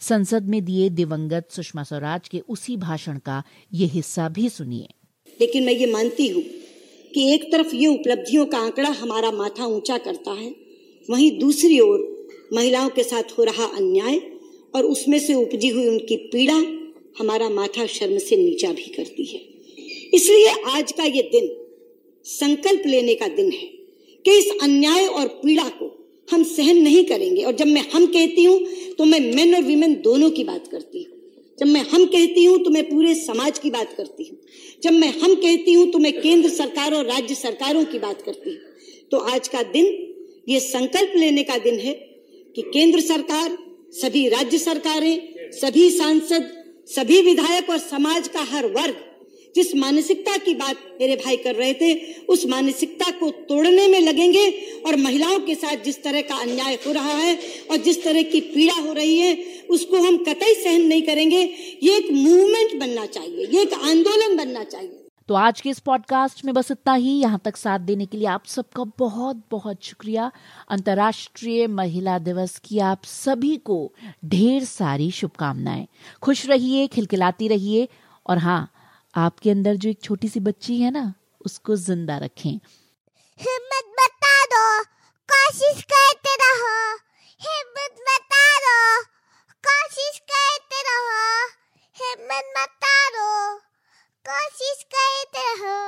संसद 0.00 0.48
में 0.48 0.64
दिए 0.64 0.88
दिवंगत 0.90 1.48
सुषमा 1.50 1.82
स्वराज 1.82 2.28
के 2.28 2.42
उसी 2.48 2.76
भाषण 2.78 3.18
का 3.18 3.42
ये 3.72 3.86
हिस्सा 3.86 4.28
भी 4.28 4.48
सुनिए। 4.48 4.88
लेकिन 5.40 5.64
मैं 5.64 5.72
ये 5.72 5.92
मानती 5.92 6.28
हूँ 6.28 6.42
कि 7.12 7.32
एक 7.34 7.50
तरफ़ 7.52 7.74
ये 7.76 7.86
उपलब्धियों 7.86 8.46
का 8.46 8.58
आंकड़ा 8.58 8.90
हमारा 9.00 9.30
माथा 9.30 9.66
ऊँचा 9.68 9.98
करता 10.00 10.30
है, 10.32 10.54
वहीं 11.08 11.38
दूसरी 11.38 11.80
ओर 11.80 12.08
महिलाओं 12.52 12.88
के 12.88 13.02
साथ 13.04 13.38
हो 13.38 13.44
रहा 13.44 13.64
अन्याय 13.76 14.20
और 14.74 14.84
उसमें 14.84 15.18
से 15.18 15.34
उपजी 15.36 15.68
हुई 15.68 15.88
उनकी 15.88 16.16
पीड़ा 16.32 16.62
हमारा 17.16 17.48
माथा 17.50 17.86
शर्म 17.88 18.18
से 18.18 18.36
नीचा 18.36 18.72
भी 18.72 18.92
करती 18.96 19.24
है। 19.24 19.40
इसलिए 20.14 20.52
आज 20.70 20.92
का 20.92 21.04
ये 21.04 21.22
दिन 21.32 21.50
संकल्प 22.26 22.82
लेने 22.86 23.14
का 23.14 23.28
दिन 23.30 23.50
है 23.52 23.66
कि 24.24 24.36
इस 24.38 24.50
अन्याय 24.62 25.06
और 25.06 25.26
पीड़ा 25.42 25.68
को 25.70 25.90
हम 26.28 26.42
सहन 26.44 26.76
नहीं 26.78 27.04
करेंगे। 27.04 27.42
और 27.42 27.54
जब 27.56 27.66
मैं 27.66 27.88
हम 27.90 28.06
कहती 28.06 28.44
हूँ 28.44 28.58
तो 28.98 29.04
मैं 29.04 29.20
मेन 29.34 29.54
और 29.54 29.62
वीमेन 29.62 29.94
दोनों 30.04 30.30
की 30.30 30.44
बात 30.44 30.68
करती 30.68 31.02
हूँ। 31.02 31.10
जब 31.58 31.66
मैं 31.66 31.80
हम 31.82 32.04
कहती 32.06 32.44
हूँ 32.44 32.58
तो 32.58 32.70
मैं 32.70 32.82
पूरे 32.84 33.14
समाज 33.14 33.58
की 33.58 33.70
बात 33.70 33.92
करती 33.96 34.24
हूँ। 34.24 34.38
जब 34.82 34.92
मैं 34.92 35.08
हम 35.20 35.34
कहती 35.36 35.72
हूँ 35.72 35.90
तो 35.90 35.98
मैं 35.98 36.12
केंद्र 36.12 36.48
सरकार 36.50 36.94
और 36.94 37.04
राज्य 37.06 37.34
सरकारों 37.34 37.84
की 37.84 37.98
बात 37.98 38.22
करती 38.22 38.50
हूँ। 38.50 38.58
तो 39.10 39.18
आज 39.18 39.48
का 39.48 39.62
दिन, 39.64 39.86
ये 40.48 40.60
संकल्प 40.60 41.12
लेने 41.16 41.42
का 41.42 41.58
दिन 41.58 41.78
है 41.80 41.92
कि 42.56 42.62
केंद्र 42.64 43.00
सरकार, 43.00 43.56
सभी 43.92 44.26
राज्य 44.28 44.58
सरकारें, 44.58 45.50
सभी 45.52 45.90
सांसद 45.90 46.50
सभी 46.88 47.20
विधायक 47.22 47.70
और 47.70 47.78
समाज 47.78 48.28
का 48.28 48.42
हर 48.50 48.66
वर्ग 48.72 49.08
जिस 49.54 49.74
मानसिकता 49.76 50.36
की 50.36 50.54
बात 50.54 50.76
मेरे 51.00 51.16
भाई 51.16 51.36
कर 51.36 51.54
रहे 51.54 51.72
थे, 51.74 51.94
उस 52.24 52.44
मानसिकता 52.46 53.10
को 53.10 53.28
तोड़ने 53.48 53.86
में 53.88 54.00
लगेंगे 54.00 54.48
और 54.86 54.96
महिलाओं 54.96 55.38
के 55.40 55.54
साथ 55.54 55.84
जिस 55.84 56.02
तरह 56.02 56.20
का 56.20 56.34
अन्याय 56.34 56.78
हो 56.86 56.92
रहा 56.92 57.12
है 57.12 57.36
और 57.70 57.76
जिस 57.76 58.02
तरह 58.04 58.22
की 58.22 58.40
पीड़ा 58.40 58.74
हो 58.74 58.92
रही 58.92 59.18
है, 59.18 59.36
उसको 59.70 59.96
हम 59.96 60.16
कतई 60.24 60.54
सहन 60.54 60.86
नहीं 60.86 61.02
करेंगे। 61.02 61.42
ये 61.82 61.96
एक 61.96 62.10
मूवमेंट 62.12 62.78
बनना 62.80 63.06
चाहिए, 63.06 63.46
ये 63.46 63.62
एक 63.62 63.74
आंदोलन 63.74 64.36
बनना 64.36 64.64
चाहिए। 64.64 65.01
तो 65.28 65.34
आज 65.34 65.60
के 65.60 65.68
इस 65.70 65.78
पॉडकास्ट 65.78 66.44
में 66.44 66.54
बस 66.54 66.70
इतना 66.70 66.94
ही। 66.94 67.10
यहाँ 67.10 67.40
तक 67.44 67.56
साथ 67.56 67.78
देने 67.78 68.06
के 68.06 68.16
लिए 68.16 68.26
आप 68.26 68.46
सबका 68.46 68.84
बहुत 68.98 69.42
बहुत 69.50 69.84
शुक्रिया। 69.84 70.32
अंतर्राष्ट्रीय 70.68 71.66
महिला 71.66 72.18
दिवस 72.18 72.60
की 72.64 72.78
आप 72.78 73.04
सभी 73.04 73.56
को 73.56 73.92
ढेर 74.24 74.64
सारी 74.64 75.10
शुभकामनाएँ। 75.10 75.88
खुश 76.22 76.46
रहिए, 76.46 76.86
खिलखिलाती 76.86 77.48
रहिए। 77.48 77.88
और 78.26 78.38
हाँ 78.38 78.72
आपके 79.14 79.50
अंदर 79.50 79.76
जो 79.76 79.88
एक 79.88 80.02
छोटी 80.02 80.28
सी 80.28 80.40
बच्ची 80.40 80.80
है 80.80 80.90
ना, 80.90 81.14
उसको 81.46 81.76
ज़िंदा 81.76 82.16
रखें। 82.16 82.50
हिम्मत 83.40 83.94
बता 84.00 84.44
दो, 84.44 84.84
कोशिश 85.28 85.82
करते 85.84 86.34
रहो। 86.34 86.96
हिम्मत 87.40 88.00
बता 88.00 88.58
दो, 88.58 89.02
कोशिश 89.64 90.18
करते 90.18 90.82
रहो। 90.82 91.46
हिम्मत 91.96 92.52
बता 92.58 93.08
दो। 93.08 93.71
कोशिश 94.26 94.82
करते 94.94 95.44
रहो। 95.52 95.78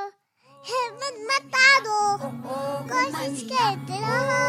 हिम्मत 0.68 1.18
मत 1.27 1.57
दो 1.85 1.99
कोशिश 2.90 3.42
करते 3.51 3.99
रहो। 4.01 4.40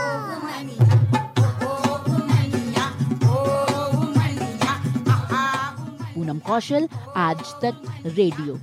पूनम 6.15 6.39
कौशल 6.39 6.89
आज 7.17 7.43
तक 7.63 7.75
रेडियो। 8.05 8.57